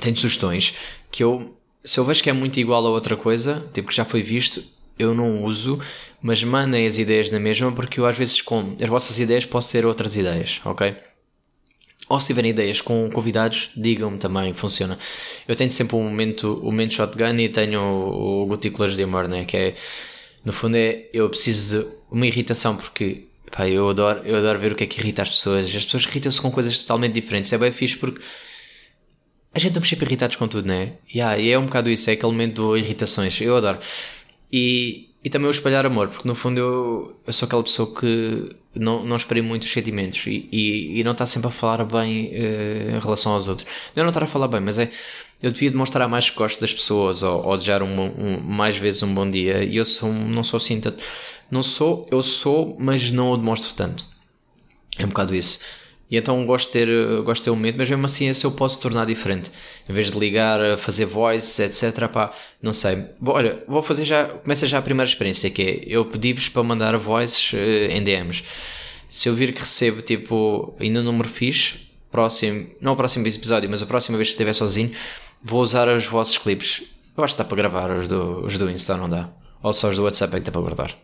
tenho 0.00 0.16
sugestões 0.16 0.74
que 1.10 1.22
eu, 1.22 1.56
se 1.84 2.00
eu 2.00 2.04
vejo 2.04 2.22
que 2.22 2.30
é 2.30 2.32
muito 2.32 2.58
igual 2.58 2.84
a 2.84 2.90
outra 2.90 3.16
coisa, 3.16 3.64
tipo 3.72 3.88
que 3.88 3.94
já 3.94 4.04
foi 4.04 4.22
visto, 4.22 4.60
eu 4.98 5.14
não 5.14 5.44
uso, 5.44 5.78
mas 6.20 6.42
mandem 6.42 6.86
as 6.86 6.98
ideias 6.98 7.30
na 7.30 7.38
mesma, 7.38 7.72
porque 7.72 8.00
eu 8.00 8.06
às 8.06 8.16
vezes 8.16 8.40
com 8.40 8.76
as 8.80 8.88
vossas 8.88 9.18
ideias 9.18 9.44
posso 9.44 9.70
ter 9.72 9.86
outras 9.86 10.16
ideias, 10.16 10.60
ok? 10.64 10.96
Ou 12.08 12.18
se 12.18 12.28
tiverem 12.28 12.50
ideias 12.52 12.80
com 12.80 13.10
convidados, 13.10 13.70
digam-me 13.76 14.18
também, 14.18 14.54
funciona. 14.54 14.98
Eu 15.46 15.54
tenho 15.54 15.70
sempre 15.70 15.94
um 15.94 16.02
momento, 16.02 16.58
um 16.62 16.66
momento 16.66 16.94
shotgun 16.94 17.38
e 17.38 17.48
tenho 17.50 17.80
o, 17.80 18.42
o 18.42 18.46
gotículas 18.46 18.96
de 18.96 19.02
amor, 19.02 19.28
né? 19.28 19.44
Que 19.44 19.56
é, 19.56 19.74
no 20.42 20.52
fundo, 20.52 20.76
é, 20.76 21.06
eu 21.12 21.28
preciso 21.28 21.82
de 21.84 21.90
uma 22.10 22.26
irritação, 22.26 22.76
porque 22.76 23.26
pá, 23.52 23.68
eu, 23.68 23.90
adoro, 23.90 24.22
eu 24.24 24.36
adoro 24.36 24.58
ver 24.58 24.72
o 24.72 24.74
que 24.74 24.84
é 24.84 24.86
que 24.86 25.00
irrita 25.00 25.20
as 25.20 25.28
pessoas. 25.28 25.66
As 25.66 25.84
pessoas 25.84 26.04
irritam-se 26.04 26.40
com 26.40 26.50
coisas 26.50 26.78
totalmente 26.78 27.12
diferentes. 27.12 27.52
É 27.52 27.58
bem 27.58 27.70
fixe 27.72 27.96
porque 27.98 28.22
a 29.52 29.58
gente 29.58 29.68
estamos 29.68 29.88
sempre 29.88 30.06
irritados 30.06 30.36
com 30.36 30.48
tudo, 30.48 30.66
né? 30.66 30.94
Yeah, 31.12 31.38
e 31.38 31.50
é 31.50 31.58
um 31.58 31.66
bocado 31.66 31.90
isso, 31.90 32.08
é 32.08 32.14
aquele 32.14 32.32
momento 32.32 32.74
de 32.74 32.80
irritações. 32.80 33.38
Eu 33.40 33.56
adoro. 33.56 33.78
E, 34.52 35.10
e 35.22 35.30
também 35.30 35.48
o 35.48 35.50
espalhar 35.50 35.84
amor, 35.84 36.08
porque 36.08 36.26
no 36.26 36.34
fundo 36.34 36.58
eu, 36.58 37.20
eu 37.26 37.32
sou 37.32 37.46
aquela 37.46 37.62
pessoa 37.62 37.94
que 37.94 38.56
não, 38.74 39.04
não 39.04 39.16
esperei 39.16 39.42
muito 39.42 39.64
os 39.64 39.72
sentimentos 39.72 40.26
e, 40.26 40.48
e, 40.50 41.00
e 41.00 41.04
não 41.04 41.12
está 41.12 41.26
sempre 41.26 41.48
a 41.48 41.50
falar 41.50 41.84
bem 41.84 42.26
uh, 42.28 42.96
em 42.96 43.00
relação 43.00 43.32
aos 43.32 43.48
outros. 43.48 43.68
Não 43.94 44.02
é 44.02 44.04
não 44.04 44.10
estar 44.10 44.22
a 44.22 44.26
falar 44.26 44.48
bem, 44.48 44.60
mas 44.60 44.78
é 44.78 44.90
eu 45.42 45.50
devia 45.50 45.70
demonstrar 45.70 46.08
mais 46.08 46.28
que 46.30 46.36
gosto 46.36 46.60
das 46.60 46.72
pessoas 46.72 47.22
ou, 47.22 47.44
ou 47.44 47.56
desejar 47.56 47.82
um, 47.82 48.00
um, 48.00 48.40
mais 48.40 48.76
vezes 48.76 49.02
um 49.02 49.14
bom 49.14 49.28
dia 49.28 49.62
e 49.62 49.76
eu 49.76 49.84
sou, 49.84 50.12
não 50.12 50.42
sou 50.42 50.56
assim 50.56 50.80
tanto. 50.80 51.02
Não 51.50 51.62
sou, 51.62 52.06
eu 52.10 52.22
sou, 52.22 52.76
mas 52.78 53.10
não 53.12 53.30
o 53.30 53.36
demonstro 53.36 53.72
tanto. 53.74 54.04
É 54.98 55.04
um 55.04 55.08
bocado 55.08 55.34
isso. 55.34 55.60
E 56.10 56.16
então 56.16 56.44
gosto 56.46 56.66
de 56.68 56.72
ter, 56.72 57.22
gosto 57.22 57.42
de 57.42 57.44
ter 57.44 57.50
um 57.50 57.56
momento, 57.56 57.76
mas 57.76 57.88
mesmo 57.88 58.04
assim 58.06 58.28
esse 58.28 58.44
eu 58.44 58.50
posso 58.52 58.80
tornar 58.80 59.04
diferente. 59.04 59.50
Em 59.86 59.92
vez 59.92 60.10
de 60.10 60.18
ligar, 60.18 60.78
fazer 60.78 61.04
voice, 61.04 61.62
etc. 61.62 62.08
Pá, 62.08 62.32
não 62.62 62.72
sei. 62.72 63.04
Olha, 63.26 63.62
vou 63.68 63.82
fazer 63.82 64.06
já, 64.06 64.24
começa 64.24 64.66
já 64.66 64.78
a 64.78 64.82
primeira 64.82 65.08
experiência, 65.08 65.50
que 65.50 65.62
é, 65.62 65.84
eu 65.86 66.06
pedi-vos 66.06 66.48
para 66.48 66.62
mandar 66.62 66.96
voices 66.96 67.52
uh, 67.52 67.56
em 67.92 68.02
DMs. 68.02 68.42
Se 69.08 69.28
eu 69.28 69.34
vir 69.34 69.52
que 69.52 69.60
recebo, 69.60 70.00
tipo, 70.00 70.74
ainda 70.80 71.00
um 71.00 71.02
número 71.02 71.28
fixe, 71.28 71.74
próximo, 72.10 72.68
não 72.80 72.92
o 72.92 72.96
próximo 72.96 73.26
episódio, 73.26 73.68
mas 73.68 73.82
a 73.82 73.86
próxima 73.86 74.16
vez 74.16 74.28
que 74.28 74.34
estiver 74.34 74.54
sozinho, 74.54 74.92
vou 75.42 75.60
usar 75.60 75.88
os 75.88 76.06
vossos 76.06 76.38
clipes. 76.38 76.84
Eu 77.16 77.22
acho 77.22 77.34
que 77.34 77.42
dá 77.42 77.44
para 77.44 77.56
gravar 77.56 77.90
os 77.90 78.08
do, 78.08 78.46
os 78.46 78.56
do 78.56 78.70
Insta, 78.70 78.96
não 78.96 79.10
dá? 79.10 79.28
Ou 79.62 79.74
só 79.74 79.90
os 79.90 79.96
do 79.96 80.04
WhatsApp 80.04 80.36
é 80.36 80.38
que 80.38 80.46
dá 80.46 80.52
para 80.52 80.60
guardar. 80.60 80.96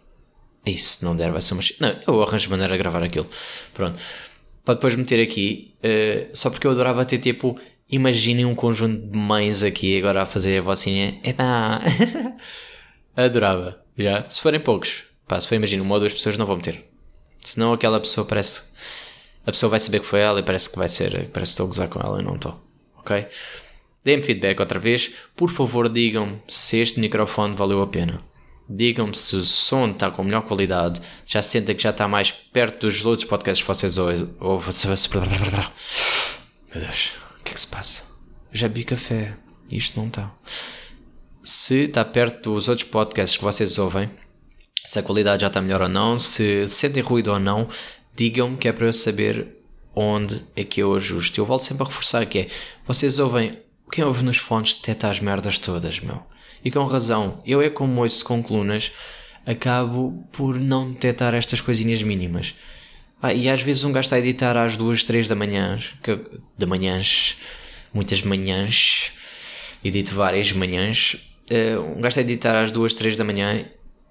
E 0.64 0.78
se 0.78 1.04
não 1.04 1.14
der, 1.14 1.30
vai 1.30 1.42
ser 1.42 1.54
uma... 1.54 1.62
Não, 1.78 2.00
eu 2.06 2.22
arranjo 2.22 2.48
maneira 2.48 2.72
de 2.72 2.78
gravar 2.78 3.02
aquilo. 3.02 3.26
Pronto 3.74 4.00
para 4.64 4.74
depois 4.74 4.94
meter 4.94 5.20
aqui, 5.22 5.74
uh, 5.85 6.31
só 6.33 6.50
porque 6.50 6.66
eu 6.66 6.70
adorava 6.70 7.05
ter 7.05 7.18
tipo, 7.18 7.59
imaginem 7.88 8.44
um 8.44 8.55
conjunto 8.55 9.07
de 9.07 9.16
mães 9.16 9.62
aqui 9.62 9.98
agora 9.98 10.22
a 10.22 10.27
fazer 10.27 10.59
a 10.59 10.62
vocinha, 10.62 11.20
epá, 11.22 11.83
adorava, 13.14 13.74
yeah. 13.98 14.29
se 14.29 14.40
forem 14.40 14.61
poucos, 14.61 15.05
pá, 15.29 15.40
se 15.40 15.46
for 15.46 15.55
imagina 15.55 15.83
uma 15.83 15.94
ou 15.94 16.00
duas 16.00 16.12
pessoas 16.12 16.38
não 16.38 16.46
vou 16.46 16.57
meter, 16.57 16.85
senão 17.40 17.72
aquela 17.72 18.00
pessoa 18.00 18.27
parece, 18.27 18.62
a 19.46 19.50
pessoa 19.50 19.70
vai 19.70 19.81
saber 19.81 20.00
que 20.00 20.07
foi 20.07 20.20
ela 20.20 20.40
e 20.40 20.42
parece 20.42 20.70
que 20.70 20.79
vai 20.79 20.88
ser, 20.88 21.29
parece 21.29 21.50
que 21.50 21.55
estou 21.55 21.64
a 21.64 21.68
gozar 21.68 21.88
com 21.88 22.00
ela 22.00 22.20
e 22.20 22.24
não 22.24 22.37
estou, 22.37 22.59
ok? 22.96 23.27
Deem-me 24.03 24.22
feedback 24.22 24.61
outra 24.61 24.79
vez, 24.79 25.14
por 25.35 25.50
favor 25.50 25.88
digam 25.88 26.40
se 26.46 26.79
este 26.79 27.00
microfone 27.00 27.55
valeu 27.55 27.81
a 27.81 27.87
pena. 27.87 28.20
Digam-me 28.68 29.14
se 29.14 29.37
o 29.37 29.42
som 29.42 29.90
está 29.90 30.11
com 30.11 30.24
melhor 30.24 30.42
qualidade, 30.42 31.00
já 31.27 31.42
sentem 31.42 31.77
que 31.77 31.83
já 31.83 31.90
está 31.90 32.09
mais 32.09 32.31
perto 32.31 32.87
dos 32.87 33.05
outros 33.05 33.29
podcasts 33.29 33.62
que 33.62 33.68
vocês 33.68 33.98
ouvem. 33.98 34.35
Ou... 34.40 34.61
Meu 36.72 36.81
Deus, 36.81 37.12
o 37.40 37.44
que 37.44 37.50
é 37.50 37.55
que 37.55 37.61
se 37.61 37.66
passa? 37.66 38.03
Eu 38.50 38.59
já 38.59 38.68
bebi 38.68 38.85
café, 38.85 39.37
isto 39.70 39.98
não 39.98 40.07
está. 40.07 40.33
Se 41.42 41.85
está 41.85 42.05
perto 42.05 42.55
dos 42.55 42.68
outros 42.68 42.88
podcasts 42.88 43.37
que 43.37 43.44
vocês 43.44 43.79
ouvem, 43.79 44.11
se 44.85 44.98
a 44.98 45.03
qualidade 45.03 45.42
já 45.42 45.48
está 45.48 45.61
melhor 45.61 45.83
ou 45.83 45.88
não, 45.88 46.18
se 46.18 46.66
sentem 46.68 47.03
ruído 47.03 47.33
ou 47.33 47.38
não, 47.38 47.68
digam-me 48.14 48.57
que 48.57 48.68
é 48.68 48.72
para 48.72 48.87
eu 48.87 48.92
saber 48.92 49.48
onde 49.94 50.44
é 50.57 50.64
que 50.64 50.81
eu 50.81 50.94
ajusto. 50.94 51.38
Eu 51.38 51.44
volto 51.44 51.62
sempre 51.62 51.83
a 51.85 51.87
reforçar 51.87 52.24
que 52.27 52.38
é, 52.38 52.48
vocês 52.87 53.18
ouvem, 53.18 53.53
quem 53.90 54.05
ouve 54.05 54.24
nos 54.24 54.37
fones 54.37 54.74
detecta 54.74 55.09
as 55.09 55.20
merdas 55.20 55.59
todas, 55.59 56.00
meu. 56.00 56.22
E 56.64 56.70
com 56.70 56.85
razão, 56.85 57.42
eu 57.44 57.61
é 57.61 57.68
como 57.68 58.00
ouço 58.00 58.24
com 58.24 58.42
colunas, 58.42 58.90
acabo 59.44 60.27
por 60.33 60.59
não 60.59 60.90
detectar 60.90 61.35
estas 61.35 61.61
coisinhas 61.61 62.03
mínimas. 62.03 62.55
Ah, 63.20 63.33
e 63.33 63.48
às 63.48 63.62
vezes 63.62 63.85
um 63.85 63.92
gajo 63.92 64.07
está 64.07 64.16
a 64.16 64.18
editar 64.18 64.57
às 64.57 64.77
duas, 64.77 65.05
três 65.05 65.29
da 65.29 65.35
manhã, 65.35 65.79
que, 66.03 66.18
de 66.57 66.66
manhãs, 66.66 67.37
muitas 67.92 68.22
manhãs, 68.22 69.12
edito 69.85 70.14
várias 70.14 70.53
manhãs, 70.53 71.16
uh, 71.50 71.81
um 71.81 72.00
gajo 72.00 72.09
está 72.09 72.20
a 72.20 72.24
editar 72.24 72.62
às 72.62 72.70
duas, 72.70 72.94
três 72.94 73.16
da 73.16 73.24
manhã 73.24 73.64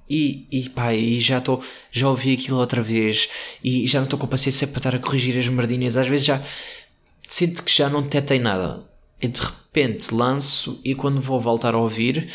e, 0.10 0.48
e 0.52 0.70
pá, 0.70 0.94
e 0.94 1.20
já 1.22 1.40
estou, 1.40 1.64
já 1.92 2.10
ouvi 2.10 2.34
aquilo 2.34 2.58
outra 2.58 2.82
vez 2.82 3.30
e 3.64 3.88
já 3.88 4.00
não 4.00 4.06
estou 4.06 4.20
com 4.20 4.28
paciência 4.28 4.68
para 4.68 4.80
estar 4.80 4.96
a 4.96 5.00
corrigir 5.00 5.38
as 5.38 5.48
merdinhas, 5.48 5.98
às 5.98 6.08
vezes 6.08 6.26
já 6.26 6.42
sinto 7.28 7.64
que 7.64 7.76
já 7.76 7.90
não 7.90 8.02
detetei 8.02 8.40
nada 8.40 8.84
e 9.22 9.28
de 9.28 9.40
repente 9.40 9.63
lanço 10.12 10.80
e 10.84 10.94
quando 10.96 11.22
vou 11.22 11.40
voltar 11.40 11.74
a 11.76 11.78
ouvir 11.78 12.30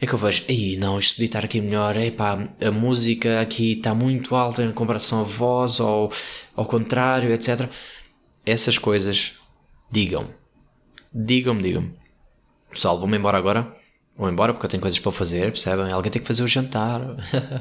é 0.00 0.06
que 0.06 0.14
eu 0.14 0.18
vejo, 0.18 0.44
aí 0.48 0.78
não, 0.78 0.98
isto 0.98 1.16
podia 1.16 1.26
estar 1.26 1.44
aqui 1.44 1.60
melhor, 1.60 1.94
epá, 1.98 2.48
a 2.58 2.70
música 2.70 3.38
aqui 3.38 3.72
está 3.72 3.94
muito 3.94 4.34
alta 4.34 4.64
em 4.64 4.72
comparação 4.72 5.20
à 5.20 5.24
voz 5.24 5.78
ou 5.78 6.10
ao 6.56 6.64
contrário, 6.64 7.30
etc. 7.34 7.68
Essas 8.46 8.78
coisas, 8.78 9.34
digam. 9.90 10.30
Digam-me, 11.12 11.62
digam-me. 11.62 11.94
Pessoal, 12.70 12.98
vou-me 12.98 13.18
embora 13.18 13.36
agora. 13.36 13.76
Vou 14.16 14.30
embora 14.30 14.54
porque 14.54 14.64
eu 14.64 14.70
tenho 14.70 14.80
coisas 14.80 14.98
para 14.98 15.12
fazer, 15.12 15.52
percebem? 15.52 15.92
Alguém 15.92 16.10
tem 16.10 16.22
que 16.22 16.28
fazer 16.28 16.42
o 16.42 16.48
jantar. 16.48 17.02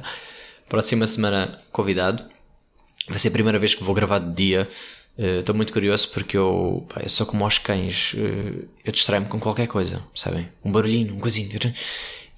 Próxima 0.70 1.08
semana, 1.08 1.58
convidado. 1.74 2.24
Vai 3.10 3.20
ser 3.20 3.30
a 3.30 3.32
primeira 3.32 3.60
vez 3.60 3.76
que 3.76 3.84
vou 3.84 3.94
gravar 3.94 4.20
de 4.20 4.34
dia 4.34 4.70
Estou 5.22 5.54
uh, 5.54 5.58
muito 5.58 5.74
curioso 5.74 6.08
porque 6.12 6.38
eu, 6.38 6.88
pá, 6.88 7.02
eu 7.04 7.10
sou 7.10 7.26
como 7.26 7.44
aos 7.44 7.58
cães, 7.58 8.14
uh, 8.14 8.70
eu 8.86 8.92
distraio-me 8.92 9.28
com 9.28 9.38
qualquer 9.38 9.68
coisa, 9.68 10.02
sabem? 10.16 10.48
Um 10.64 10.72
barulhinho, 10.72 11.14
um 11.14 11.20
coisinho, 11.20 11.50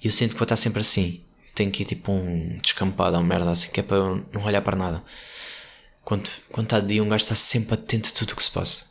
e 0.02 0.06
eu 0.06 0.10
sinto 0.10 0.32
que 0.32 0.38
vou 0.38 0.44
estar 0.44 0.56
sempre 0.56 0.80
assim. 0.80 1.22
Tenho 1.54 1.70
que 1.70 1.84
ir 1.84 1.86
tipo 1.86 2.10
um 2.10 2.58
descampado, 2.60 3.16
uma 3.16 3.22
merda 3.22 3.52
assim, 3.52 3.70
que 3.70 3.78
é 3.78 3.82
para 3.84 3.98
eu 3.98 4.26
não 4.32 4.44
olhar 4.44 4.62
para 4.62 4.76
nada. 4.76 5.04
Quando, 6.04 6.28
quando 6.50 6.66
está 6.66 6.80
de 6.80 6.88
dia, 6.88 7.02
um 7.04 7.08
gajo 7.08 7.22
está 7.22 7.36
sempre 7.36 7.74
atento 7.74 8.08
a 8.08 8.12
tudo 8.12 8.32
o 8.32 8.36
que 8.36 8.42
se 8.42 8.50
passa. 8.50 8.84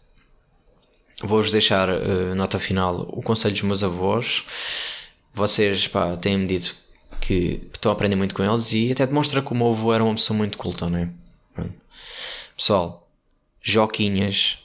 Vou-vos 1.22 1.52
deixar 1.52 1.90
uh, 1.90 2.34
nota 2.34 2.60
final 2.60 3.02
o 3.12 3.22
conselho 3.22 3.54
dos 3.54 3.64
meus 3.64 3.84
avós. 3.84 4.46
Vocês 5.34 5.88
pá, 5.90 6.16
têm-me 6.16 6.48
dito 6.48 6.76
que 7.20 7.62
estão 7.74 7.92
a 7.92 7.94
aprender 7.94 8.16
muito 8.16 8.34
com 8.34 8.44
eles 8.44 8.72
e 8.72 8.92
até 8.92 9.06
demonstra 9.06 9.42
que 9.42 9.52
o 9.52 9.56
meu 9.56 9.68
avô 9.70 9.94
era 9.94 10.04
uma 10.04 10.16
pessoa 10.16 10.38
muito 10.38 10.58
culta, 10.58 10.90
não 10.90 10.98
é? 10.98 11.10
Pessoal, 12.56 13.01
joquinhas 13.62 14.60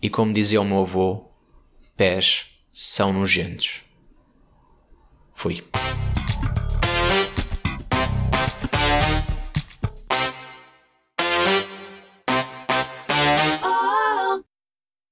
e, 0.00 0.08
como 0.08 0.32
dizia 0.32 0.60
o 0.60 0.64
meu 0.64 0.80
avô, 0.80 1.24
pés 1.96 2.46
são 2.70 3.12
nojentos. 3.12 3.82
Fui. 5.34 5.62